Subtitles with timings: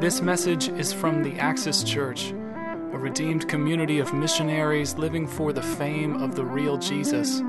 [0.00, 5.60] This message is from the Axis Church, a redeemed community of missionaries living for the
[5.60, 7.40] fame of the real Jesus.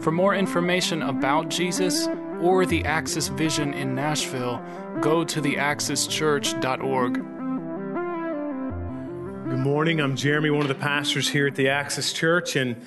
[0.00, 2.06] For more information about Jesus
[2.42, 4.62] or the Axis Vision in Nashville,
[5.00, 7.14] go to theaxischurch.org.
[9.48, 10.02] Good morning.
[10.02, 12.84] I'm Jeremy, one of the pastors here at the Axis Church, and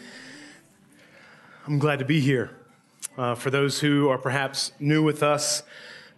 [1.66, 2.52] I'm glad to be here.
[3.18, 5.64] Uh, for those who are perhaps new with us,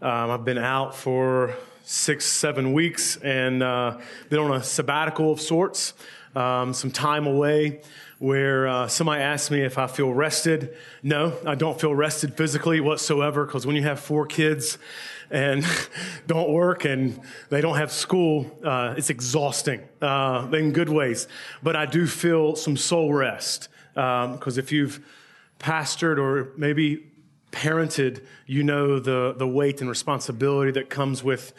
[0.01, 3.97] um, I've been out for six, seven weeks and uh,
[4.29, 5.93] been on a sabbatical of sorts,
[6.35, 7.81] um, some time away
[8.19, 10.75] where uh, somebody asked me if I feel rested.
[11.03, 14.77] No, I don't feel rested physically whatsoever because when you have four kids
[15.29, 15.65] and
[16.27, 21.27] don't work and they don't have school, uh, it's exhausting uh, in good ways.
[21.61, 25.05] But I do feel some soul rest because um, if you've
[25.59, 27.11] pastored or maybe
[27.53, 31.53] parented, you know the, the weight and responsibility that comes with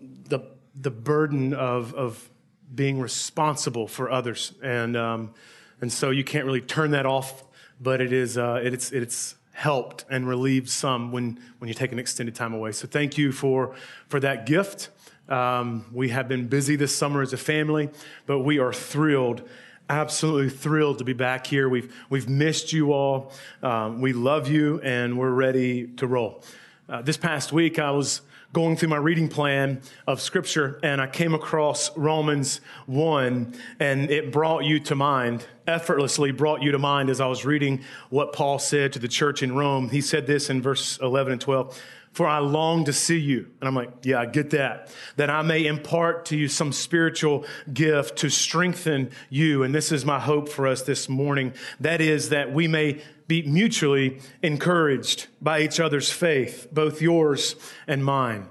[0.00, 0.40] the,
[0.74, 2.30] the burden of, of
[2.74, 4.54] being responsible for others.
[4.62, 5.34] And, um,
[5.80, 7.44] and so you can't really turn that off,
[7.80, 11.98] but it is, uh, it's, it's helped and relieved some when, when you take an
[11.98, 12.72] extended time away.
[12.72, 13.74] So thank you for,
[14.08, 14.88] for that gift.
[15.28, 17.90] Um, we have been busy this summer as a family,
[18.26, 19.46] but we are thrilled
[19.88, 21.68] absolutely thrilled to be back here.
[21.68, 23.32] We've, we've missed you all.
[23.62, 26.42] Um, we love you, and we're ready to roll.
[26.88, 28.22] Uh, this past week, I was
[28.52, 34.30] going through my reading plan of scripture and I came across Romans 1 and it
[34.30, 38.58] brought you to mind, effortlessly brought you to mind as I was reading what Paul
[38.58, 39.88] said to the church in Rome.
[39.88, 41.80] He said this in verse 11 and 12
[42.12, 43.50] for I long to see you.
[43.60, 44.94] And I'm like, yeah, I get that.
[45.16, 49.62] That I may impart to you some spiritual gift to strengthen you.
[49.62, 51.54] And this is my hope for us this morning.
[51.80, 57.56] That is that we may be mutually encouraged by each other's faith, both yours
[57.86, 58.48] and mine.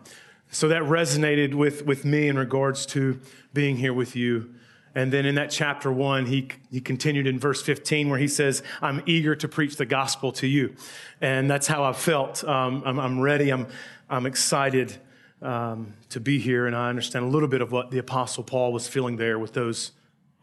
[0.49, 3.19] So that resonated with, with me in regards to
[3.53, 4.55] being here with you
[4.93, 8.61] and then in that chapter one, he, he continued in verse 15 where he says,
[8.81, 10.75] I'm eager to preach the gospel to you.
[11.21, 12.43] And that's how I felt.
[12.43, 13.51] Um, I'm, I'm, ready.
[13.51, 13.67] I'm,
[14.09, 14.97] I'm excited
[15.41, 16.67] um, to be here.
[16.67, 19.53] And I understand a little bit of what the apostle Paul was feeling there with
[19.53, 19.93] those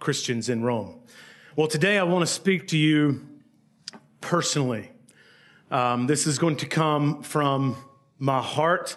[0.01, 0.99] Christians in Rome.
[1.55, 3.27] Well, today I want to speak to you
[4.23, 4.91] personally.
[5.71, 7.77] Um, this is going to come from
[8.19, 8.97] my heart.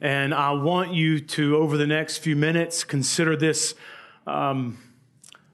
[0.00, 3.74] And I want you to, over the next few minutes, consider this
[4.28, 4.78] um,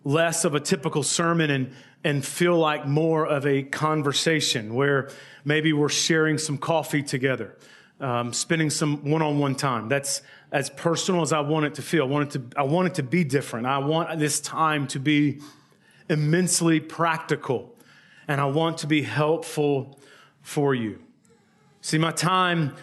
[0.05, 1.73] less of a typical sermon and,
[2.05, 5.11] and feel like more of a conversation where
[5.45, 7.57] maybe we're sharing some coffee together,
[8.01, 9.89] um, spending some one-on-one time.
[9.89, 10.23] That's
[10.53, 12.05] as personal as I want it to feel.
[12.05, 13.67] I want it to, I want it to be different.
[13.67, 15.41] I want this time to be
[16.11, 17.75] immensely practical,
[18.29, 19.99] and I want to be helpful
[20.43, 20.99] for you.
[21.81, 22.77] See, my time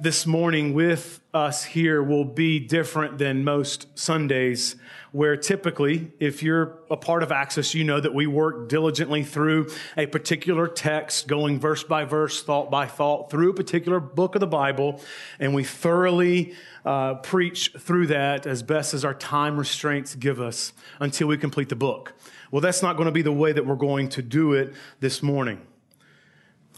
[0.00, 4.76] this morning with us here will be different than most Sundays
[5.12, 9.68] where typically, if you're a part of Axis, you know that we work diligently through
[9.96, 14.40] a particular text, going verse by verse, thought by thought, through a particular book of
[14.40, 15.00] the Bible,
[15.38, 20.72] and we thoroughly uh, preach through that as best as our time restraints give us
[21.00, 22.14] until we complete the book.
[22.50, 25.22] Well, that's not going to be the way that we're going to do it this
[25.22, 25.66] morning.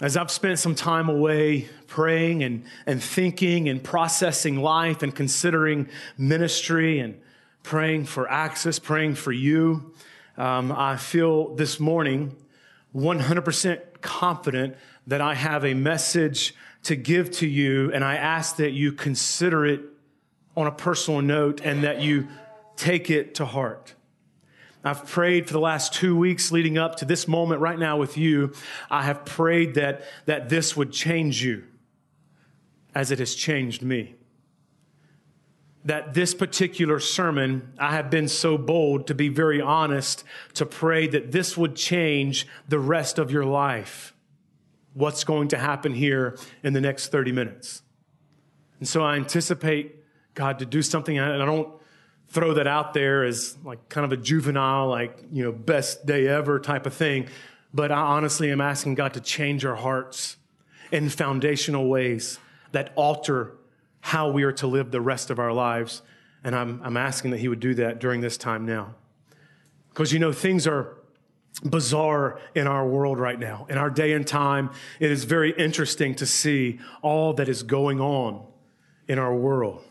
[0.02, 5.88] As I've spent some time away praying and, and thinking and processing life and considering
[6.18, 7.20] ministry and
[7.62, 9.94] praying for Axis, praying for you.
[10.36, 12.34] Um, I feel this morning
[12.92, 14.74] 100% confident
[15.06, 16.52] that I have a message
[16.82, 19.82] to give to you, and I ask that you consider it
[20.56, 22.26] on a personal note and that you
[22.74, 23.94] take it to heart.
[24.84, 28.16] I've prayed for the last two weeks leading up to this moment right now with
[28.16, 28.52] you.
[28.90, 31.64] I have prayed that, that this would change you
[32.94, 34.16] as it has changed me
[35.84, 41.08] that this particular sermon, I have been so bold to be very honest to pray
[41.08, 44.14] that this would change the rest of your life.
[44.94, 47.82] What's going to happen here in the next 30 minutes?
[48.78, 49.96] And so I anticipate
[50.34, 51.72] God to do something, I don't
[52.32, 56.26] throw that out there as like kind of a juvenile, like, you know, best day
[56.26, 57.28] ever type of thing.
[57.74, 60.36] But I honestly am asking God to change our hearts
[60.90, 62.38] in foundational ways
[62.72, 63.54] that alter
[64.00, 66.02] how we are to live the rest of our lives.
[66.42, 68.94] And I'm, I'm asking that He would do that during this time now.
[69.90, 70.96] Because, you know, things are
[71.62, 73.66] bizarre in our world right now.
[73.68, 78.00] In our day and time, it is very interesting to see all that is going
[78.00, 78.46] on
[79.06, 79.84] in our world.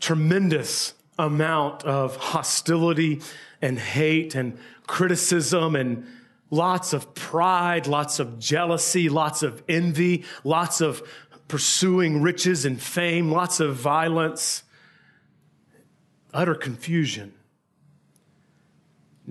[0.00, 3.20] Tremendous amount of hostility
[3.60, 6.06] and hate and criticism and
[6.50, 11.02] lots of pride, lots of jealousy, lots of envy, lots of
[11.48, 14.62] pursuing riches and fame, lots of violence.
[16.34, 17.34] utter confusion.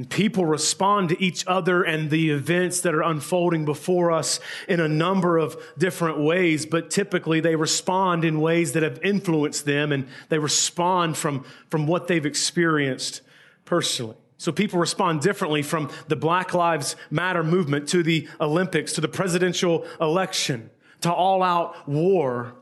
[0.01, 4.80] And people respond to each other and the events that are unfolding before us in
[4.80, 9.92] a number of different ways, but typically they respond in ways that have influenced them
[9.92, 13.21] and they respond from, from what they've experienced
[13.63, 14.15] personally.
[14.39, 19.07] So people respond differently from the Black Lives Matter movement to the Olympics to the
[19.07, 20.71] presidential election
[21.01, 22.56] to all out war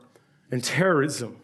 [0.50, 1.39] and terrorism.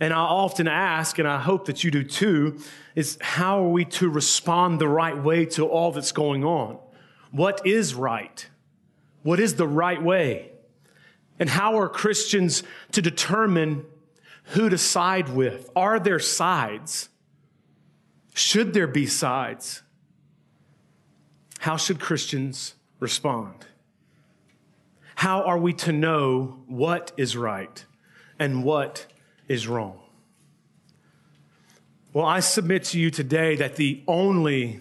[0.00, 2.58] And I often ask, and I hope that you do too,
[2.94, 6.78] is how are we to respond the right way to all that's going on?
[7.30, 8.48] What is right?
[9.22, 10.52] What is the right way?
[11.38, 12.62] And how are Christians
[12.92, 13.84] to determine
[14.44, 15.68] who to side with?
[15.76, 17.10] Are there sides?
[18.34, 19.82] Should there be sides?
[21.60, 23.66] How should Christians respond?
[25.16, 27.84] How are we to know what is right
[28.38, 29.06] and what
[29.50, 29.98] is wrong.
[32.12, 34.78] Well, I submit to you today that the only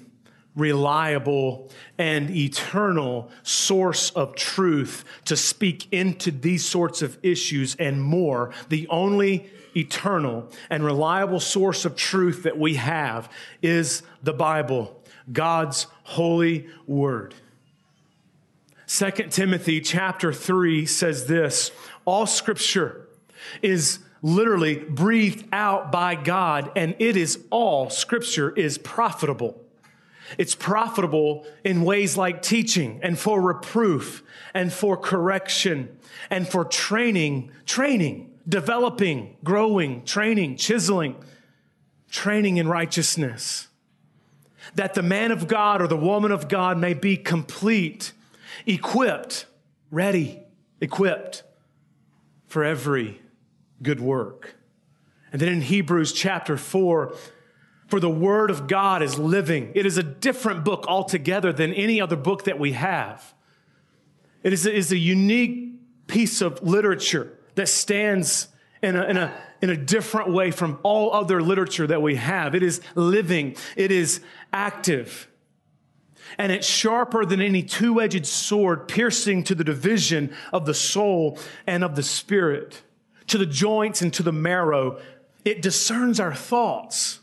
[0.55, 8.51] reliable and eternal source of truth to speak into these sorts of issues and more,
[8.69, 13.27] the only eternal and reliable source of truth that we have
[13.63, 15.01] is the Bible,
[15.33, 17.33] God's holy word.
[18.85, 21.71] 2 Timothy chapter 3 says this,
[22.05, 23.07] all scripture
[23.63, 29.63] is literally breathed out by God, and it is all, scripture is profitable.
[30.37, 34.23] It's profitable in ways like teaching and for reproof
[34.53, 35.97] and for correction
[36.29, 41.15] and for training, training, developing, growing, training, chiseling,
[42.11, 43.67] training in righteousness.
[44.75, 48.11] That the man of God or the woman of God may be complete,
[48.67, 49.47] equipped,
[49.89, 50.41] ready,
[50.79, 51.43] equipped
[52.47, 53.19] for every
[53.81, 54.55] good work.
[55.31, 57.15] And then in Hebrews chapter 4,
[57.87, 59.71] for the Word of God is living.
[59.75, 63.33] It is a different book altogether than any other book that we have.
[64.43, 68.47] It is a, is a unique piece of literature that stands
[68.81, 72.55] in a, in, a, in a different way from all other literature that we have.
[72.55, 74.21] It is living, it is
[74.53, 75.27] active,
[76.37, 81.39] and it's sharper than any two edged sword, piercing to the division of the soul
[81.65, 82.83] and of the spirit
[83.29, 84.99] to the joints and to the marrow.
[85.45, 87.19] It discerns our thoughts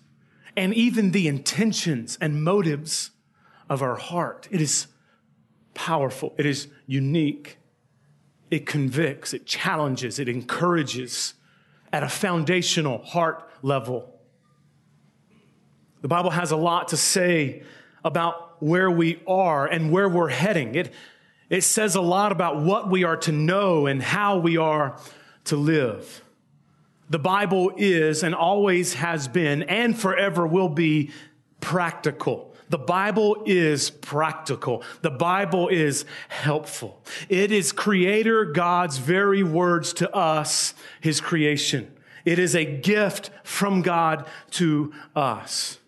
[0.57, 3.11] and even the intentions and motives
[3.69, 4.49] of our heart.
[4.51, 4.87] It is
[5.75, 6.35] powerful.
[6.39, 7.59] It is unique.
[8.51, 11.35] It convicts, it challenges, it encourages
[11.93, 14.21] at a foundational heart level.
[16.03, 17.65] The Bible has a lot to say
[18.05, 20.77] about where we are and where we're heading.
[20.77, 20.95] It,
[21.51, 24.97] it says a lot about what we are to know and how we are
[25.47, 26.23] to live.
[27.09, 31.11] The Bible is and always has been and forever will be
[31.61, 32.55] practical.
[32.69, 34.83] The Bible is practical.
[35.03, 37.01] The Bible is helpful.
[37.29, 41.93] It is Creator God's very words to us, His creation.
[42.25, 45.79] It is a gift from God to us.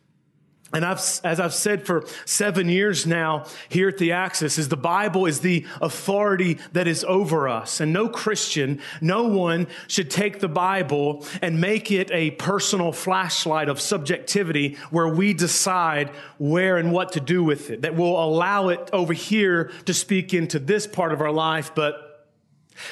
[0.70, 4.76] And I've, as I've said for seven years now here at the Axis, is the
[4.76, 7.80] Bible is the authority that is over us.
[7.80, 13.70] And no Christian, no one should take the Bible and make it a personal flashlight
[13.70, 17.82] of subjectivity where we decide where and what to do with it.
[17.82, 22.04] That will allow it over here to speak into this part of our life, but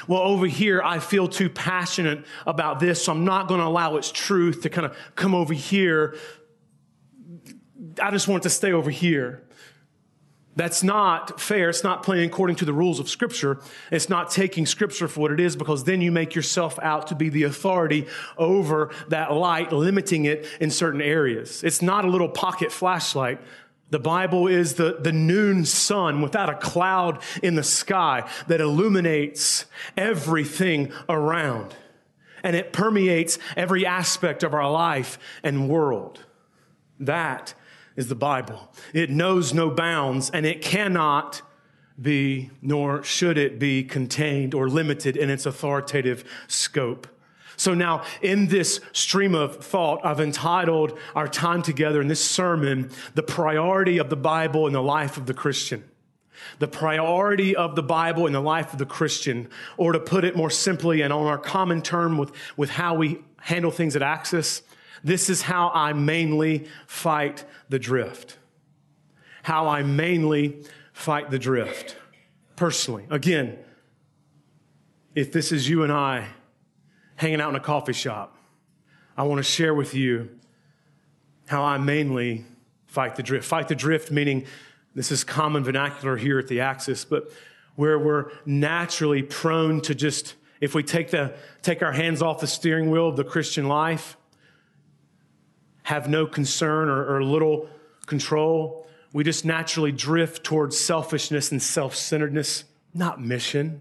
[0.09, 3.97] well, over here, I feel too passionate about this, so I'm not going to allow
[3.97, 6.17] its truth to kind of come over here
[8.03, 9.43] I just want to stay over here.
[10.57, 11.69] That's not fair.
[11.69, 13.61] It's not playing according to the rules of Scripture.
[13.93, 17.15] It's not taking Scripture for what it is because then you make yourself out to
[17.15, 18.07] be the authority
[18.39, 21.63] over that light, limiting it in certain areas.
[21.63, 23.39] It's not a little pocket flashlight.
[23.91, 29.67] The Bible is the, the noon sun without a cloud in the sky that illuminates
[29.95, 31.77] everything around.
[32.43, 36.25] And it permeates every aspect of our life and world.
[36.99, 37.55] That
[37.97, 38.73] is the Bible.
[38.93, 41.43] It knows no bounds and it cannot
[42.01, 47.09] be, nor should it be contained or limited in its authoritative scope.
[47.57, 52.91] So now, in this stream of thought, I've entitled our time together in this sermon,
[53.15, 55.83] The Priority of the Bible in the Life of the Christian.
[56.59, 59.49] The priority of the Bible in the life of the Christian,
[59.79, 63.21] or to put it more simply and on our common term with, with how we
[63.41, 64.61] handle things at Axis,
[65.07, 68.39] this is how I mainly fight the drift.
[69.45, 71.97] How I mainly fight the drift.
[72.57, 73.07] Personally.
[73.09, 73.57] Again,
[75.15, 76.27] if this is you and I
[77.15, 78.37] hanging out in a coffee shop,
[79.17, 80.29] I want to share with you
[81.47, 82.45] how I mainly
[82.89, 83.47] fight the drift.
[83.47, 84.45] Fight the drift, meaning
[84.97, 87.31] this is common vernacular here at the Axis, but
[87.77, 91.33] where we're naturally prone to just, if we take, the,
[91.63, 94.17] take our hands off the steering wheel of the Christian life,
[95.87, 97.69] have no concern or, or little
[98.07, 103.81] control, we just naturally drift towards selfishness and self centeredness, not mission.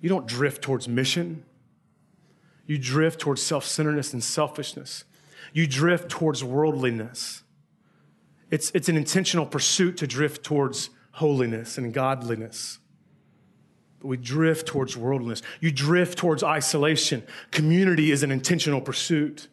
[0.00, 1.44] You don't drift towards mission.
[2.64, 5.02] You drift towards self centeredness and selfishness.
[5.52, 7.42] You drift towards worldliness.
[8.52, 12.78] It's, it's an intentional pursuit to drift towards holiness and godliness.
[13.98, 15.42] But we drift towards worldliness.
[15.60, 17.24] You drift towards isolation.
[17.50, 19.48] Community is an intentional pursuit.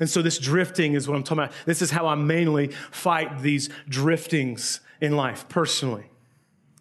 [0.00, 1.54] And so this drifting is what I'm talking about.
[1.66, 6.04] This is how I mainly fight these driftings in life personally.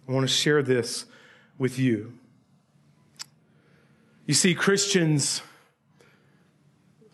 [0.08, 1.06] I want to share this
[1.58, 2.14] with you.
[4.26, 5.42] You see, Christians,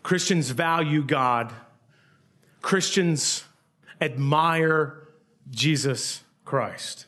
[0.02, 1.52] Christians value God.
[2.60, 3.44] Christians
[4.00, 5.08] admire
[5.50, 7.06] Jesus Christ.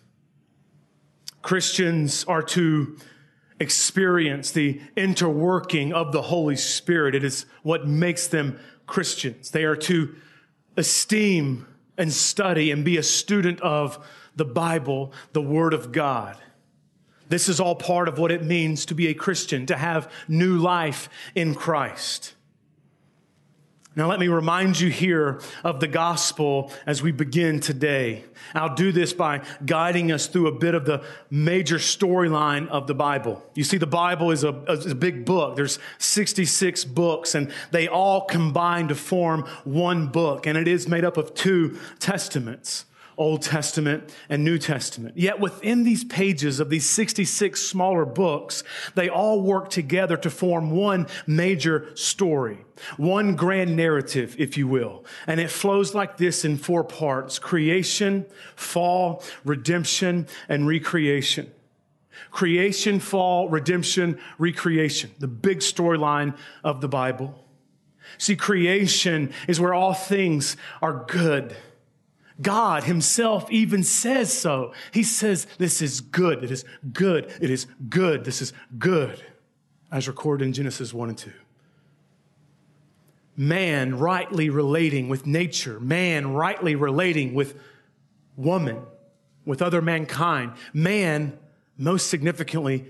[1.42, 2.96] Christians are to
[3.58, 7.14] experience the interworking of the Holy Spirit.
[7.14, 8.58] It is what makes them
[8.90, 9.50] Christians.
[9.50, 10.14] They are to
[10.76, 11.66] esteem
[11.96, 14.06] and study and be a student of
[14.36, 16.36] the Bible, the Word of God.
[17.28, 20.58] This is all part of what it means to be a Christian, to have new
[20.58, 22.34] life in Christ.
[23.96, 28.24] Now, let me remind you here of the gospel as we begin today.
[28.54, 32.94] I'll do this by guiding us through a bit of the major storyline of the
[32.94, 33.44] Bible.
[33.56, 35.56] You see, the Bible is a, a, big book.
[35.56, 41.04] There's 66 books, and they all combine to form one book, and it is made
[41.04, 42.84] up of two testaments.
[43.20, 45.14] Old Testament and New Testament.
[45.14, 50.70] Yet within these pages of these 66 smaller books, they all work together to form
[50.70, 52.64] one major story,
[52.96, 55.04] one grand narrative, if you will.
[55.26, 58.24] And it flows like this in four parts creation,
[58.56, 61.52] fall, redemption, and recreation.
[62.30, 65.10] Creation, fall, redemption, recreation.
[65.18, 67.44] The big storyline of the Bible.
[68.16, 71.54] See, creation is where all things are good
[72.40, 74.72] God himself even says so.
[74.92, 76.42] He says, This is good.
[76.42, 77.32] It is good.
[77.40, 78.24] It is good.
[78.24, 79.22] This is good,
[79.90, 81.32] as recorded in Genesis 1 and 2.
[83.36, 87.58] Man rightly relating with nature, man rightly relating with
[88.36, 88.82] woman,
[89.44, 91.38] with other mankind, man
[91.76, 92.86] most significantly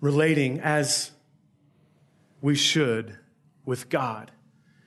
[0.00, 1.10] relating as
[2.40, 3.18] we should
[3.64, 4.30] with God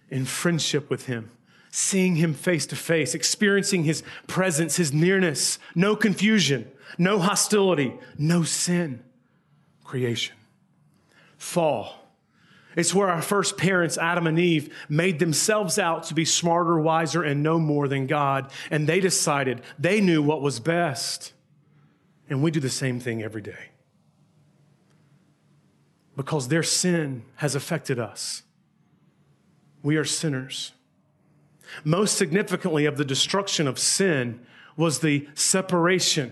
[0.09, 1.31] in friendship with Him
[1.71, 8.43] seeing him face to face, experiencing his presence, his nearness, no confusion, no hostility, no
[8.43, 9.03] sin.
[9.83, 10.35] Creation.
[11.37, 11.95] Fall.
[12.75, 17.23] It's where our first parents, Adam and Eve, made themselves out to be smarter, wiser,
[17.23, 18.51] and no more than God.
[18.69, 21.33] And they decided they knew what was best.
[22.29, 23.71] And we do the same thing every day.
[26.15, 28.43] Because their sin has affected us.
[29.81, 30.73] We are sinners.
[31.83, 34.39] Most significantly, of the destruction of sin
[34.75, 36.31] was the separation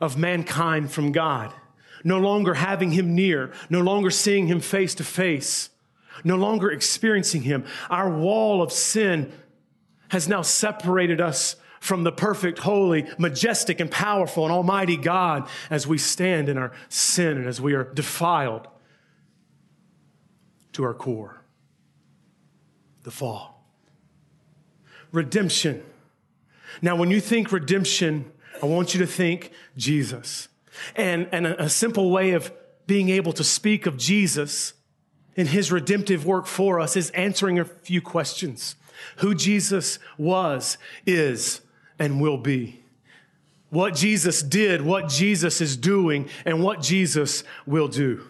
[0.00, 1.52] of mankind from God.
[2.04, 5.70] No longer having him near, no longer seeing him face to face,
[6.22, 7.64] no longer experiencing him.
[7.88, 9.32] Our wall of sin
[10.08, 15.86] has now separated us from the perfect, holy, majestic, and powerful and almighty God as
[15.86, 18.68] we stand in our sin and as we are defiled
[20.72, 21.42] to our core.
[23.02, 23.53] The fall
[25.14, 25.82] redemption.
[26.82, 28.30] Now, when you think redemption,
[28.62, 30.48] I want you to think Jesus.
[30.96, 32.52] And, and a, a simple way of
[32.86, 34.74] being able to speak of Jesus
[35.36, 38.76] in his redemptive work for us is answering a few questions.
[39.18, 41.60] Who Jesus was, is,
[41.98, 42.82] and will be.
[43.70, 48.24] What Jesus did, what Jesus is doing, and what Jesus will do.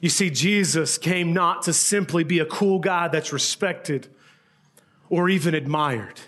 [0.00, 4.08] You see, Jesus came not to simply be a cool guy that's respected
[5.08, 6.20] or even admired.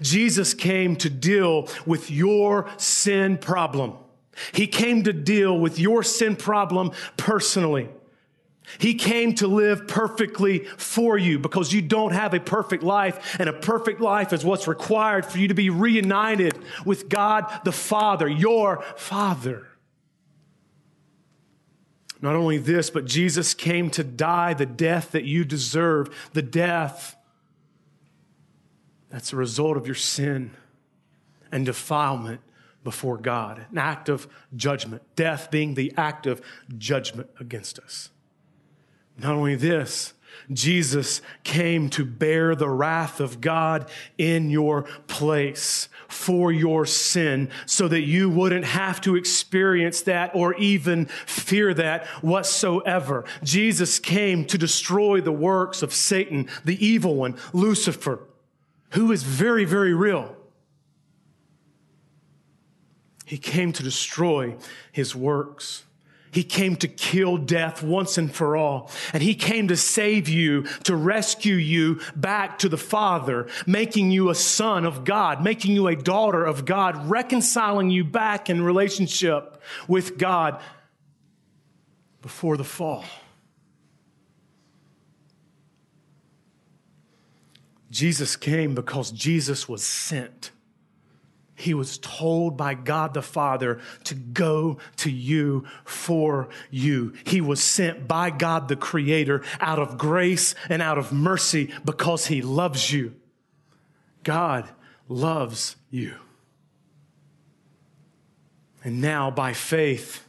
[0.00, 3.94] Jesus came to deal with your sin problem.
[4.52, 7.88] He came to deal with your sin problem personally.
[8.78, 13.48] He came to live perfectly for you because you don't have a perfect life, and
[13.48, 18.28] a perfect life is what's required for you to be reunited with God the Father,
[18.28, 19.66] your Father.
[22.22, 27.16] Not only this, but Jesus came to die the death that you deserve, the death
[29.10, 30.52] that's a result of your sin
[31.52, 32.40] and defilement
[32.84, 36.40] before God, an act of judgment, death being the act of
[36.78, 38.10] judgment against us.
[39.18, 40.14] Not only this,
[40.52, 47.88] Jesus came to bear the wrath of God in your place for your sin so
[47.88, 53.24] that you wouldn't have to experience that or even fear that whatsoever.
[53.42, 58.20] Jesus came to destroy the works of Satan, the evil one, Lucifer,
[58.90, 60.36] who is very, very real.
[63.24, 64.56] He came to destroy
[64.90, 65.84] his works.
[66.32, 68.90] He came to kill death once and for all.
[69.12, 74.30] And he came to save you, to rescue you back to the Father, making you
[74.30, 79.60] a son of God, making you a daughter of God, reconciling you back in relationship
[79.88, 80.60] with God
[82.22, 83.04] before the fall.
[87.90, 90.52] Jesus came because Jesus was sent
[91.60, 97.12] he was told by God the Father to go to you for you.
[97.26, 102.26] He was sent by God the Creator out of grace and out of mercy because
[102.26, 103.14] He loves you.
[104.22, 104.70] God
[105.06, 106.14] loves you.
[108.82, 110.24] And now, by faith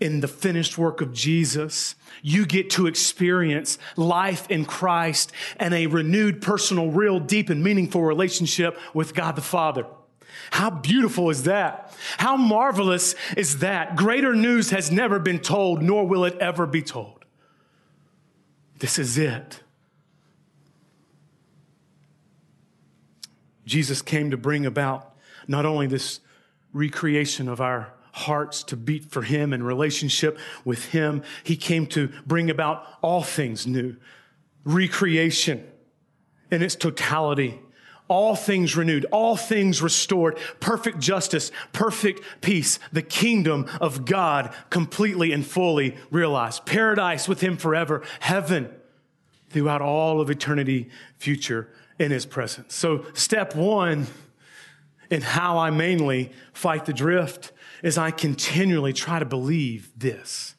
[0.00, 5.86] in the finished work of Jesus, you get to experience life in Christ and a
[5.86, 9.86] renewed personal, real, deep, and meaningful relationship with God the Father.
[10.50, 11.94] How beautiful is that?
[12.18, 13.94] How marvelous is that?
[13.94, 17.24] Greater news has never been told, nor will it ever be told.
[18.78, 19.60] This is it.
[23.66, 25.14] Jesus came to bring about
[25.46, 26.20] not only this
[26.72, 32.08] recreation of our hearts to beat for Him and relationship with Him, He came to
[32.26, 33.96] bring about all things new,
[34.64, 35.66] recreation
[36.50, 37.60] in its totality.
[38.08, 45.30] All things renewed, all things restored, perfect justice, perfect peace, the kingdom of God completely
[45.30, 48.68] and fully realized, paradise with Him forever, heaven
[49.50, 50.88] throughout all of eternity
[51.18, 51.68] future
[52.00, 52.74] in His presence.
[52.74, 54.08] So, step one
[55.08, 60.54] in how I mainly fight the drift is I continually try to believe this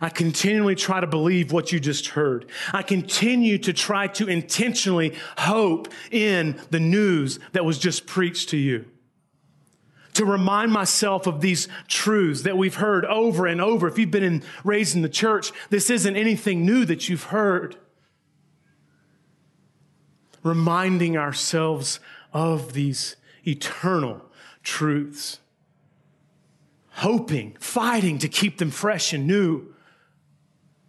[0.00, 2.50] I continually try to believe what you just heard.
[2.72, 8.56] I continue to try to intentionally hope in the news that was just preached to
[8.56, 8.86] you.
[10.14, 13.86] To remind myself of these truths that we've heard over and over.
[13.88, 17.76] If you've been in, raised in the church, this isn't anything new that you've heard.
[20.42, 22.00] Reminding ourselves
[22.32, 24.22] of these eternal
[24.62, 25.40] truths.
[27.00, 29.74] Hoping, fighting to keep them fresh and new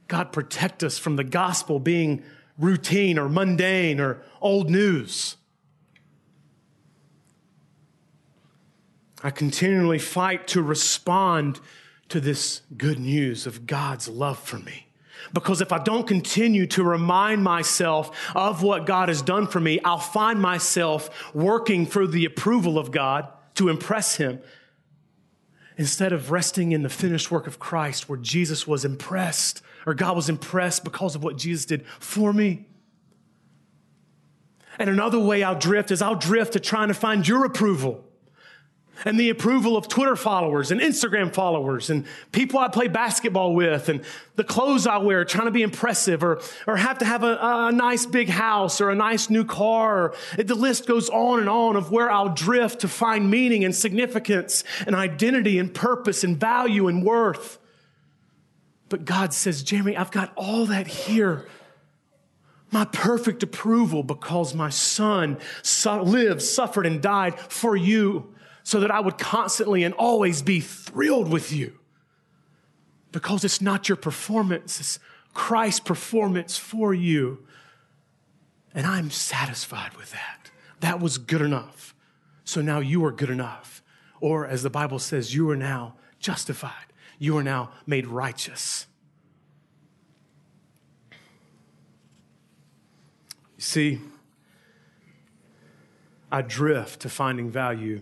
[0.10, 2.21] God, protect us from the gospel being
[2.58, 5.38] routine or mundane or old news.
[9.24, 11.62] I continually fight to respond
[12.10, 14.88] to this good news of God's love for me.
[15.32, 19.80] Because if I don't continue to remind myself of what God has done for me,
[19.86, 24.41] I'll find myself working for the approval of God to impress Him
[25.82, 30.15] instead of resting in the finished work of Christ where Jesus was impressed or God
[30.15, 32.67] was impressed because of what Jesus did for me.
[34.78, 38.06] And another way I'll drift is I'll drift to trying to find your approval
[39.06, 43.90] and the approval of Twitter followers and Instagram followers and people I play basketball with
[43.90, 44.04] and
[44.36, 47.72] the clothes I wear, trying to be impressive or, or have to have a, a
[47.72, 50.14] nice big house or a nice new car.
[50.38, 54.64] The list goes on and on of where I'll drift to find meaning and significance
[54.86, 57.60] and identity and purpose and value and worth.
[58.90, 61.48] But God says, Jeremy, I've got all that here.
[62.72, 65.38] My perfect approval because my son
[65.86, 71.30] lived, suffered, and died for you so that I would constantly and always be thrilled
[71.30, 71.78] with you.
[73.12, 75.00] Because it's not your performance, it's
[75.34, 77.45] Christ's performance for you.
[78.74, 80.52] And I'm satisfied with that.
[80.80, 81.93] That was good enough.
[82.45, 83.84] So now you are good enough.
[84.21, 88.88] Or as the Bible says, you are now justified you are now made righteous.
[93.56, 94.02] You see,
[96.32, 98.02] I drift to finding value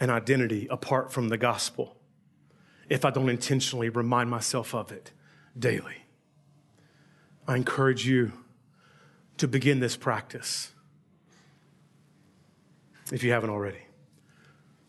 [0.00, 1.96] and identity apart from the gospel
[2.88, 5.12] if I don't intentionally remind myself of it
[5.56, 6.04] daily.
[7.46, 8.32] I encourage you
[9.36, 10.72] to begin this practice
[13.12, 13.82] if you haven't already.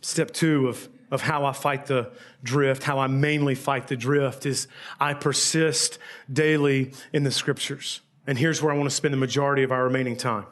[0.01, 2.09] Step two of of how I fight the
[2.41, 4.67] drift, how I mainly fight the drift is
[4.99, 5.99] I persist
[6.31, 7.99] daily in the scriptures.
[8.25, 10.45] And here's where I want to spend the majority of our remaining time.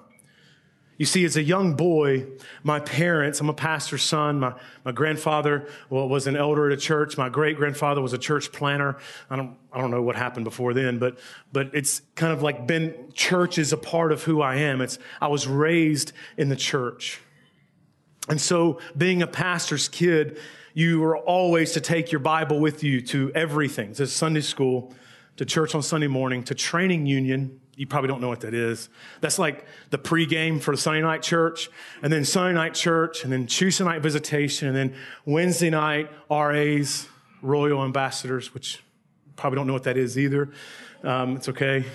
[0.99, 2.27] You see, as a young boy,
[2.61, 4.41] my parents, I'm a pastor's son.
[4.41, 7.17] My, my grandfather well, was an elder at a church.
[7.17, 8.97] My great grandfather was a church planner.
[9.29, 11.17] I don't, I don't know what happened before then, but,
[11.53, 14.81] but it's kind of like been, church is a part of who I am.
[14.81, 17.21] It's, I was raised in the church.
[18.27, 20.37] And so being a pastor's kid,
[20.73, 24.93] you were always to take your Bible with you to everything, to Sunday school,
[25.37, 28.89] to church on Sunday morning, to training union, you probably don't know what that is.
[29.21, 31.69] That's like the pregame for Sunday night church,
[32.03, 37.07] and then Sunday night church, and then Tuesday night visitation, and then Wednesday night RAs,
[37.41, 38.83] Royal Ambassadors, which
[39.37, 40.49] probably don't know what that is either.
[41.03, 41.85] Um, it's okay.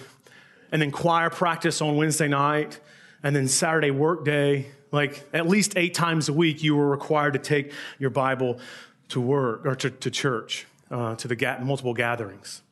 [0.73, 2.81] And then choir practice on Wednesday night,
[3.23, 4.69] and then Saturday work day.
[4.91, 8.59] Like at least eight times a week, you were required to take your Bible
[9.09, 12.63] to work or to, to church, uh, to the ga- multiple gatherings.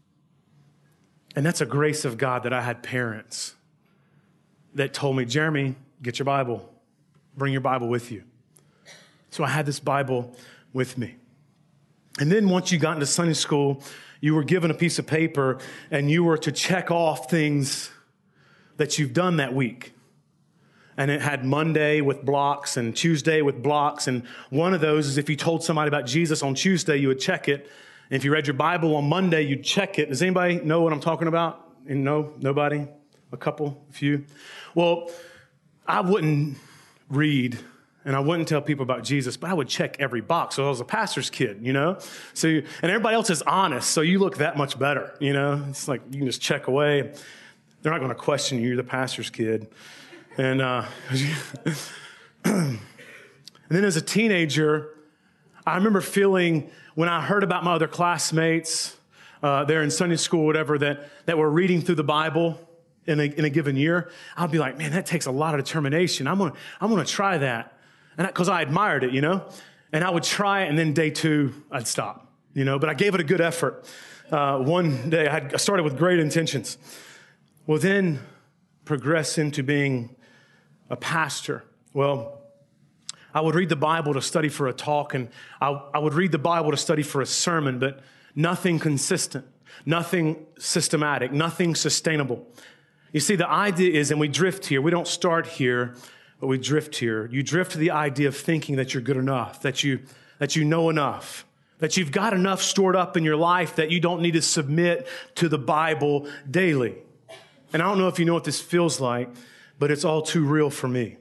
[1.35, 3.55] And that's a grace of God that I had parents
[4.75, 6.73] that told me, Jeremy, get your Bible,
[7.37, 8.25] bring your Bible with you.
[9.31, 10.37] So I had this Bible
[10.73, 11.16] with me.
[12.18, 13.83] And then once you got into Sunday school,
[14.21, 15.59] you were given a piece of paper
[15.90, 17.90] and you were to check off things
[18.77, 19.95] that you've done that week.
[20.97, 24.07] And it had Monday with blocks and Tuesday with blocks.
[24.07, 27.21] And one of those is if you told somebody about Jesus on Tuesday, you would
[27.21, 27.71] check it.
[28.12, 30.11] And if you read your Bible on Monday, you'd check it.
[30.11, 31.66] Does anybody know what I'm talking about?
[31.88, 32.87] And no, nobody?
[33.33, 34.27] A couple, a few?
[34.75, 35.11] Well,
[35.87, 36.59] I wouldn't
[37.09, 37.59] read
[38.05, 40.57] and I wouldn't tell people about Jesus, but I would check every box.
[40.57, 42.01] So I was a pastor's kid, you know?
[42.35, 45.64] So, and everybody else is honest, so you look that much better, you know?
[45.70, 47.14] It's like you can just check away.
[47.81, 49.68] They're not going to question you, you're the pastor's kid.
[50.37, 50.85] And, uh,
[52.44, 52.79] and
[53.70, 54.98] then as a teenager,
[55.64, 58.96] I remember feeling when I heard about my other classmates
[59.42, 62.59] uh, there in Sunday school, whatever, that, that were reading through the Bible
[63.07, 65.64] in a, in a given year, I'd be like, man, that takes a lot of
[65.64, 66.27] determination.
[66.27, 67.79] I'm gonna, I'm gonna try that.
[68.18, 69.44] And because I, I admired it, you know?
[69.92, 72.79] And I would try it, and then day two, I'd stop, you know?
[72.79, 73.85] But I gave it a good effort.
[74.31, 76.79] Uh, one day, I, had, I started with great intentions.
[77.66, 78.20] Well, then
[78.85, 80.16] progress into being
[80.90, 81.64] a pastor.
[81.92, 82.41] Well,
[83.35, 85.29] I would read the Bible to study for a talk, and
[85.61, 88.01] I, I would read the Bible to study for a sermon, but
[88.35, 89.47] nothing consistent,
[89.87, 92.47] nothing systematic, nothing sustainable.
[93.12, 95.95] You see, the idea is, and we drift here, we don't start here,
[96.40, 97.29] but we drift here.
[97.31, 100.01] You drift to the idea of thinking that you're good enough, that you,
[100.38, 101.47] that you know enough,
[101.79, 105.07] that you've got enough stored up in your life that you don't need to submit
[105.37, 106.97] to the Bible daily.
[107.73, 109.31] And I don't know if you know what this feels like,
[109.79, 111.16] but it's all too real for me.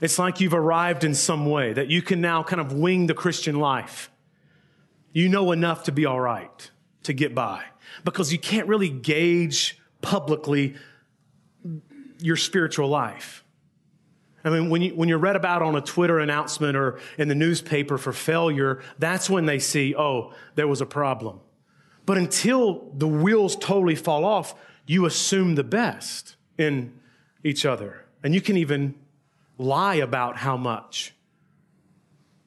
[0.00, 3.14] It's like you've arrived in some way, that you can now kind of wing the
[3.14, 4.10] Christian life.
[5.12, 6.70] You know enough to be all right,
[7.04, 7.64] to get by,
[8.04, 10.76] because you can't really gauge publicly
[12.20, 13.44] your spiritual life.
[14.44, 17.34] I mean, when, you, when you're read about on a Twitter announcement or in the
[17.34, 21.40] newspaper for failure, that's when they see, oh, there was a problem.
[22.06, 24.54] But until the wheels totally fall off,
[24.86, 26.98] you assume the best in
[27.44, 28.06] each other.
[28.22, 28.94] And you can even
[29.58, 31.12] lie about how much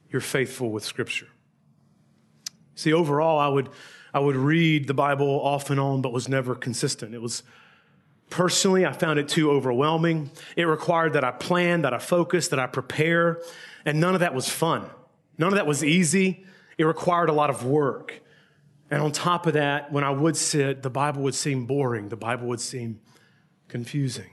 [0.10, 1.28] you're faithful with Scripture.
[2.76, 3.70] See, overall, I would,
[4.14, 7.14] I would read the Bible off and on, but was never consistent.
[7.14, 7.44] It was
[8.30, 10.32] personally, I found it too overwhelming.
[10.56, 13.42] It required that I plan, that I focus, that I prepare,
[13.86, 14.90] and none of that was fun.
[15.38, 16.46] None of that was easy.
[16.78, 18.22] It required a lot of work.
[18.90, 22.18] And on top of that, when I would sit, the Bible would seem boring, the
[22.18, 23.00] Bible would seem
[23.68, 24.32] confusing.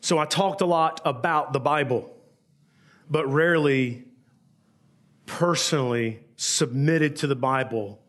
[0.00, 2.14] So I talked a lot about the Bible,
[3.10, 4.04] but rarely
[5.26, 8.00] personally submitted to the Bible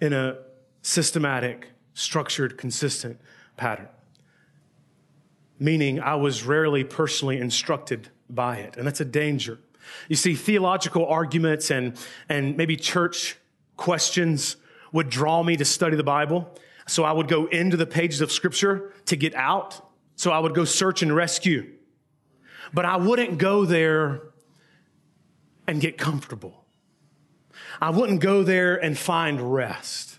[0.00, 0.38] in a
[0.82, 3.18] systematic, structured, consistent
[3.56, 3.88] pattern.
[5.58, 9.58] Meaning, I was rarely personally instructed by it, and that's a danger.
[10.08, 11.96] You see, theological arguments and,
[12.28, 13.36] and maybe church
[13.76, 14.56] questions
[14.92, 16.52] would draw me to study the Bible.
[16.86, 19.83] So I would go into the pages of Scripture to get out
[20.16, 21.70] so I would go search and rescue.
[22.72, 24.22] But I wouldn't go there
[25.66, 26.64] and get comfortable.
[27.80, 30.18] I wouldn't go there and find rest.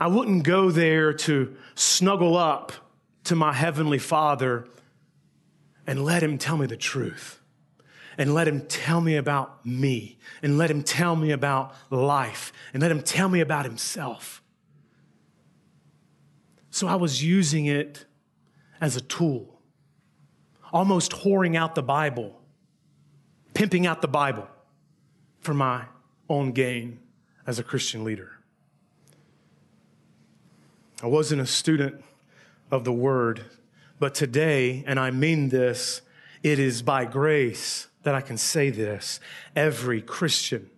[0.00, 2.72] I wouldn't go there to snuggle up
[3.24, 4.66] to my Heavenly Father
[5.86, 7.40] and let Him tell me the truth.
[8.18, 10.18] And let Him tell me about me.
[10.42, 12.52] And let Him tell me about life.
[12.74, 14.41] And let Him tell me about Himself.
[16.72, 18.06] So I was using it
[18.80, 19.60] as a tool,
[20.72, 22.40] almost whoring out the Bible,
[23.52, 24.48] pimping out the Bible
[25.40, 25.84] for my
[26.30, 26.98] own gain
[27.46, 28.32] as a Christian leader.
[31.02, 32.02] I wasn't a student
[32.70, 33.44] of the word.
[33.98, 36.00] But today, and I mean this,
[36.42, 39.20] it is by grace that I can say this.
[39.54, 40.70] Every Christian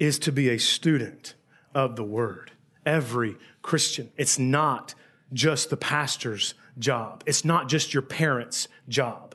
[0.00, 1.34] is to be a student
[1.72, 2.50] of the word.
[2.84, 4.10] Every Christian.
[4.16, 4.94] It's not
[5.32, 7.22] just the pastor's job.
[7.26, 9.34] It's not just your parents' job.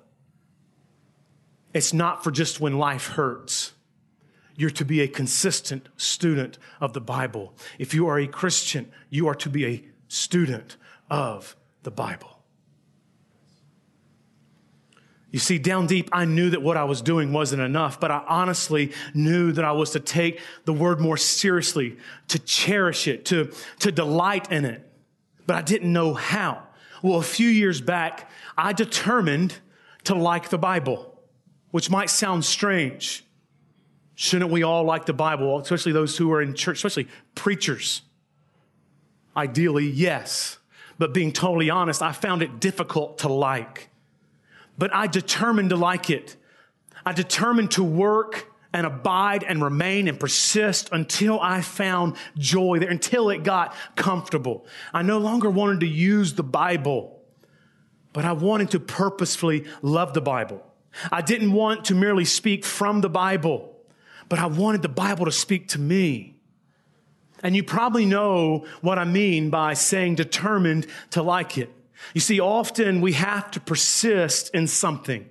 [1.74, 3.74] It's not for just when life hurts.
[4.56, 7.54] You're to be a consistent student of the Bible.
[7.78, 10.78] If you are a Christian, you are to be a student
[11.10, 12.36] of the Bible.
[15.32, 18.24] You see, down deep, I knew that what I was doing wasn't enough, but I
[18.26, 21.98] honestly knew that I was to take the word more seriously,
[22.30, 24.90] to cherish it, to, to delight in it.
[25.46, 26.64] But I didn't know how.
[27.02, 29.60] Well, a few years back, I determined
[30.06, 31.20] to like the Bible,
[31.72, 33.24] which might sound strange.
[34.16, 38.02] Shouldn't we all like the Bible, especially those who are in church, especially preachers?
[39.36, 40.58] Ideally, yes.
[40.98, 43.90] But being totally honest, I found it difficult to like.
[44.78, 46.38] But I determined to like it.
[47.06, 52.90] I determined to work and abide and remain and persist until I found joy there,
[52.90, 54.68] until it got comfortable.
[54.94, 57.22] I no longer wanted to use the Bible,
[58.12, 60.62] but I wanted to purposefully love the Bible.
[61.10, 63.78] I didn't want to merely speak from the Bible,
[64.28, 66.36] but I wanted the Bible to speak to me.
[67.42, 71.72] And you probably know what I mean by saying determined to like it.
[72.14, 75.30] You see, often we have to persist in something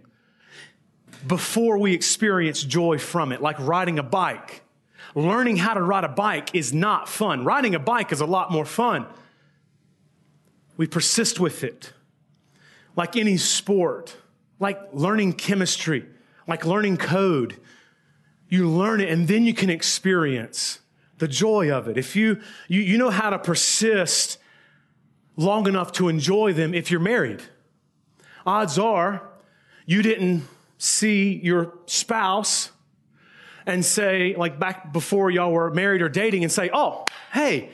[1.26, 4.62] before we experience joy from it, like riding a bike.
[5.14, 7.44] Learning how to ride a bike is not fun.
[7.44, 9.06] Riding a bike is a lot more fun.
[10.76, 11.92] We persist with it.
[12.96, 14.16] Like any sport,
[14.58, 16.06] like learning chemistry,
[16.46, 17.60] like learning code.
[18.48, 20.80] You learn it and then you can experience
[21.18, 21.96] the joy of it.
[21.96, 24.38] If you, you, you know how to persist
[25.36, 27.42] long enough to enjoy them if you're married.
[28.46, 29.22] Odds are
[29.86, 30.44] you didn't
[30.84, 32.70] see your spouse
[33.66, 37.70] and say, like back before y'all were married or dating, and say, Oh, hey,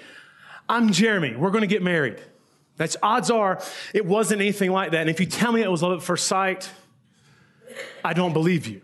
[0.68, 1.34] I'm Jeremy.
[1.36, 2.20] We're going to get married.
[2.76, 3.60] That's odds are
[3.92, 5.02] it wasn't anything like that.
[5.02, 6.70] And if you tell me it was love at first sight,
[8.04, 8.80] I don't believe you.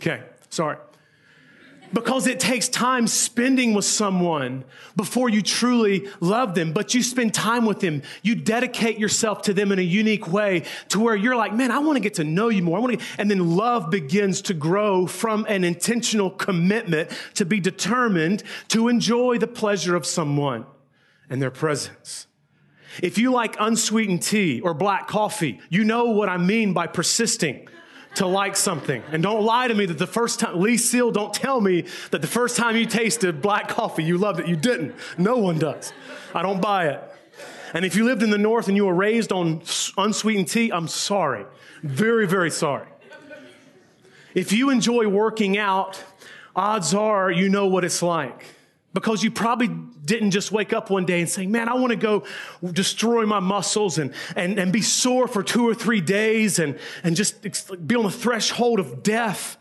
[0.00, 0.76] Okay, sorry
[1.92, 4.64] because it takes time spending with someone
[4.96, 6.72] before you truly love them.
[6.72, 8.02] But you spend time with them.
[8.22, 11.78] You dedicate yourself to them in a unique way to where you're like, man, I
[11.78, 12.78] want to get to know you more.
[12.78, 17.60] I want to, and then love begins to grow from an intentional commitment to be
[17.60, 20.66] determined to enjoy the pleasure of someone
[21.28, 22.26] and their presence.
[23.02, 27.68] If you like unsweetened tea or black coffee, you know what I mean by persisting
[28.16, 29.02] to like something.
[29.10, 32.20] And don't lie to me that the first time, Lee Seal, don't tell me that
[32.20, 34.48] the first time you tasted black coffee, you loved it.
[34.48, 34.94] You didn't.
[35.16, 35.92] No one does.
[36.34, 37.02] I don't buy it.
[37.74, 39.62] And if you lived in the North and you were raised on
[39.96, 41.46] unsweetened tea, I'm sorry.
[41.82, 42.86] Very, very sorry.
[44.34, 46.02] If you enjoy working out,
[46.54, 48.44] odds are you know what it's like
[48.94, 49.68] because you probably
[50.04, 52.24] didn't just wake up one day and say, man, I want to go
[52.72, 57.16] destroy my muscles and, and, and be sore for two or three days and, and
[57.16, 57.42] just
[57.86, 59.56] be on the threshold of death.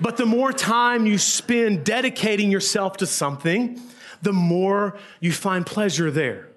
[0.00, 3.80] But the more time you spend dedicating yourself to something,
[4.22, 6.48] the more you find pleasure there.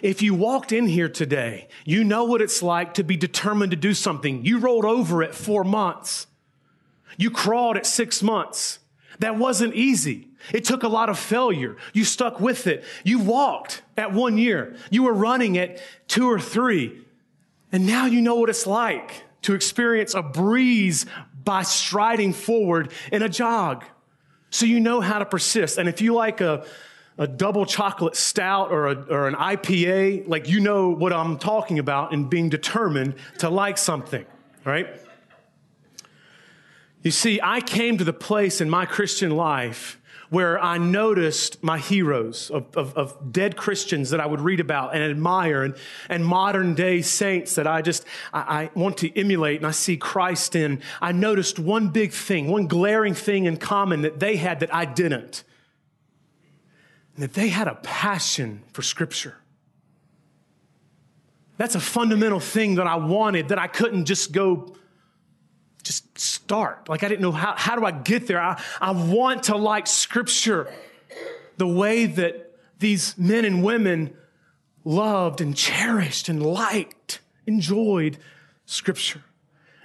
[0.00, 3.76] If you walked in here today, you know what it's like to be determined to
[3.76, 4.44] do something.
[4.44, 6.26] You rolled over at four months.
[7.16, 8.78] You crawled at six months.
[9.18, 10.28] That wasn't easy.
[10.52, 11.76] It took a lot of failure.
[11.92, 12.84] You stuck with it.
[13.04, 14.76] You walked at one year.
[14.90, 17.00] You were running at two or three.
[17.70, 21.06] And now you know what it's like to experience a breeze
[21.44, 23.84] by striding forward in a jog.
[24.50, 25.78] So you know how to persist.
[25.78, 26.66] And if you like a,
[27.16, 31.78] a double chocolate stout or, a, or an IPA, like you know what I'm talking
[31.78, 34.26] about in being determined to like something,
[34.64, 34.88] right?
[37.02, 39.98] You see, I came to the place in my Christian life
[40.32, 44.94] where I noticed my heroes of, of, of, dead Christians that I would read about
[44.94, 45.76] and admire and,
[46.08, 49.98] and modern day saints that I just, I, I want to emulate and I see
[49.98, 50.80] Christ in.
[51.02, 54.86] I noticed one big thing, one glaring thing in common that they had that I
[54.86, 55.44] didn't.
[57.14, 59.36] And that they had a passion for scripture.
[61.58, 64.76] That's a fundamental thing that I wanted that I couldn't just go
[65.82, 66.88] just start.
[66.88, 68.40] Like I didn't know how, how do I get there?
[68.40, 70.72] I, I want to like scripture
[71.56, 74.16] the way that these men and women
[74.84, 78.18] loved and cherished and liked, enjoyed
[78.66, 79.22] scripture.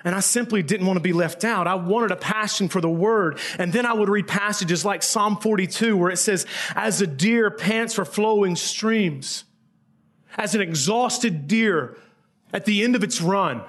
[0.03, 1.67] And I simply didn't want to be left out.
[1.67, 3.39] I wanted a passion for the word.
[3.57, 7.51] And then I would read passages like Psalm 42 where it says, as a deer
[7.51, 9.43] pants for flowing streams,
[10.37, 11.97] as an exhausted deer
[12.53, 13.63] at the end of its run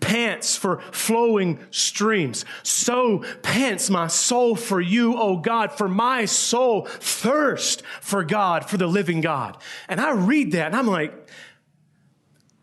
[0.00, 2.44] pants for flowing streams.
[2.62, 8.76] So pants my soul for you, O God, for my soul thirst for God, for
[8.76, 9.56] the living God.
[9.88, 11.12] And I read that and I'm like,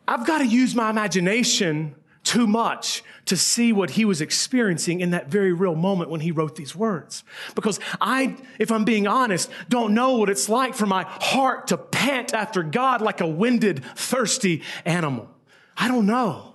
[0.07, 5.11] I've got to use my imagination too much to see what he was experiencing in
[5.11, 7.23] that very real moment when he wrote these words.
[7.53, 11.77] Because I, if I'm being honest, don't know what it's like for my heart to
[11.77, 15.29] pant after God like a winded, thirsty animal.
[15.77, 16.55] I don't know.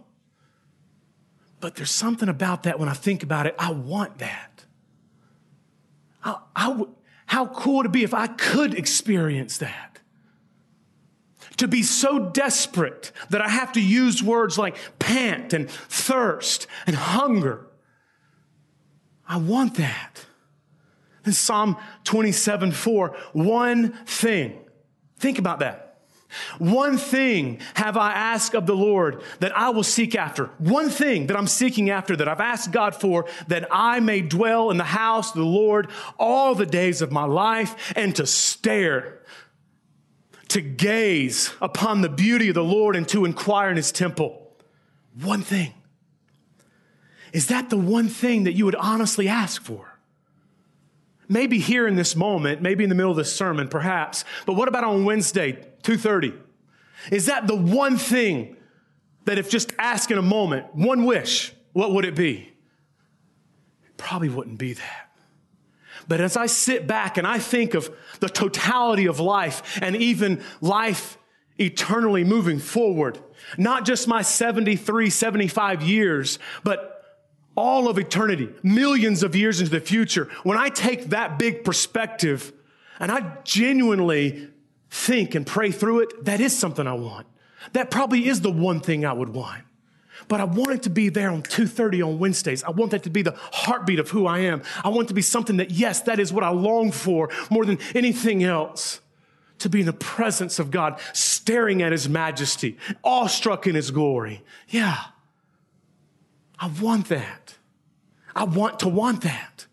[1.60, 4.64] But there's something about that when I think about it, I want that.
[6.24, 6.84] I, I,
[7.26, 10.00] how cool would it be if I could experience that?
[11.58, 16.96] To be so desperate that I have to use words like pant and thirst and
[16.96, 17.66] hunger.
[19.28, 20.24] I want that.
[21.26, 24.58] In Psalm 27 4, one thing.
[25.18, 25.89] Think about that.
[26.58, 30.46] One thing have I asked of the Lord that I will seek after.
[30.58, 34.70] One thing that I'm seeking after that I've asked God for that I may dwell
[34.70, 39.20] in the house of the Lord all the days of my life and to stare,
[40.48, 44.52] to gaze upon the beauty of the Lord and to inquire in his temple.
[45.20, 45.74] One thing.
[47.32, 49.90] Is that the one thing that you would honestly ask for?
[51.30, 54.66] maybe here in this moment, maybe in the middle of this sermon, perhaps, but what
[54.68, 56.38] about on Wednesday, 2.30?
[57.10, 58.56] Is that the one thing
[59.24, 62.52] that if just asked in a moment, one wish, what would it be?
[63.84, 65.10] It probably wouldn't be that.
[66.08, 70.42] But as I sit back and I think of the totality of life and even
[70.60, 71.18] life
[71.58, 73.18] eternally moving forward,
[73.56, 77.04] not just my 73, 75 years, but
[77.56, 82.52] all of eternity, millions of years into the future, when I take that big perspective
[82.98, 84.48] and I genuinely
[84.90, 87.26] think and pray through it, that is something I want.
[87.72, 89.62] That probably is the one thing I would want.
[90.28, 92.62] But I want it to be there on 2:30 on Wednesdays.
[92.64, 94.62] I want that to be the heartbeat of who I am.
[94.84, 97.78] I want to be something that yes, that is what I long for more than
[97.94, 99.00] anything else.
[99.60, 104.42] To be in the presence of God, staring at his majesty, awestruck in his glory.
[104.68, 104.96] Yeah.
[106.58, 107.56] I want that.
[108.34, 109.66] I want to want that.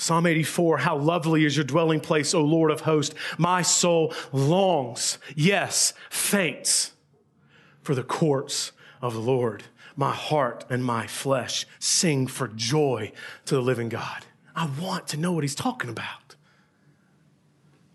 [0.00, 3.16] Psalm 84, how lovely is your dwelling place, O Lord of hosts.
[3.36, 6.92] My soul longs, yes, faints
[7.82, 8.70] for the courts
[9.02, 9.64] of the Lord.
[9.96, 13.10] My heart and my flesh sing for joy
[13.46, 14.24] to the living God.
[14.54, 16.36] I want to know what he's talking about.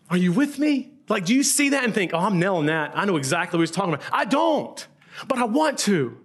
[0.10, 0.92] Are you with me?
[1.08, 2.92] Like, do you see that and think, oh, I'm nailing that.
[2.96, 4.06] I know exactly what he's talking about.
[4.12, 4.86] I don't,
[5.30, 6.18] but I want to.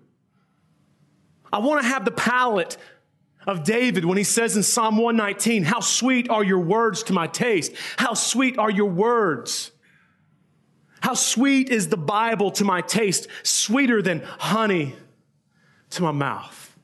[1.53, 2.77] I want to have the palate
[3.49, 7.27] of David when he says in Psalm 119, How sweet are your words to my
[7.27, 7.73] taste.
[7.97, 9.73] How sweet are your words.
[11.01, 14.95] How sweet is the Bible to my taste, sweeter than honey
[15.91, 16.77] to my mouth.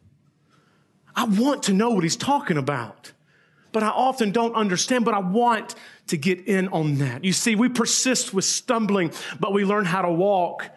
[1.15, 3.13] I want to know what he's talking about,
[3.71, 5.75] but I often don't understand, but I want
[6.07, 7.25] to get in on that.
[7.25, 10.71] You see, we persist with stumbling, but we learn how to walk.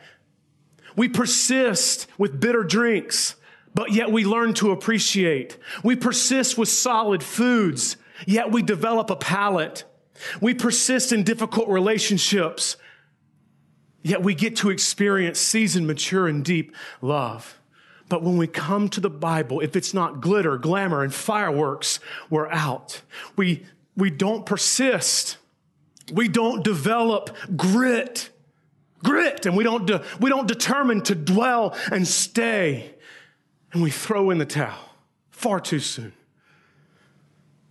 [0.95, 3.36] We persist with bitter drinks,
[3.78, 5.56] but yet we learn to appreciate.
[5.84, 9.84] We persist with solid foods, yet we develop a palate.
[10.42, 12.76] We persist in difficult relationships,
[14.02, 17.60] yet we get to experience seasoned, mature, and deep love.
[18.10, 22.00] But when we come to the Bible, if it's not glitter, glamour, and fireworks,
[22.32, 23.04] we're out.
[23.36, 23.63] We,
[23.96, 25.38] we don't persist.
[26.12, 28.32] We don't develop grit.
[29.04, 29.46] Grit.
[29.46, 32.96] And we don't, de- we don't determine to dwell and stay
[33.73, 34.88] and we throw in the towel
[35.30, 36.13] far too soon.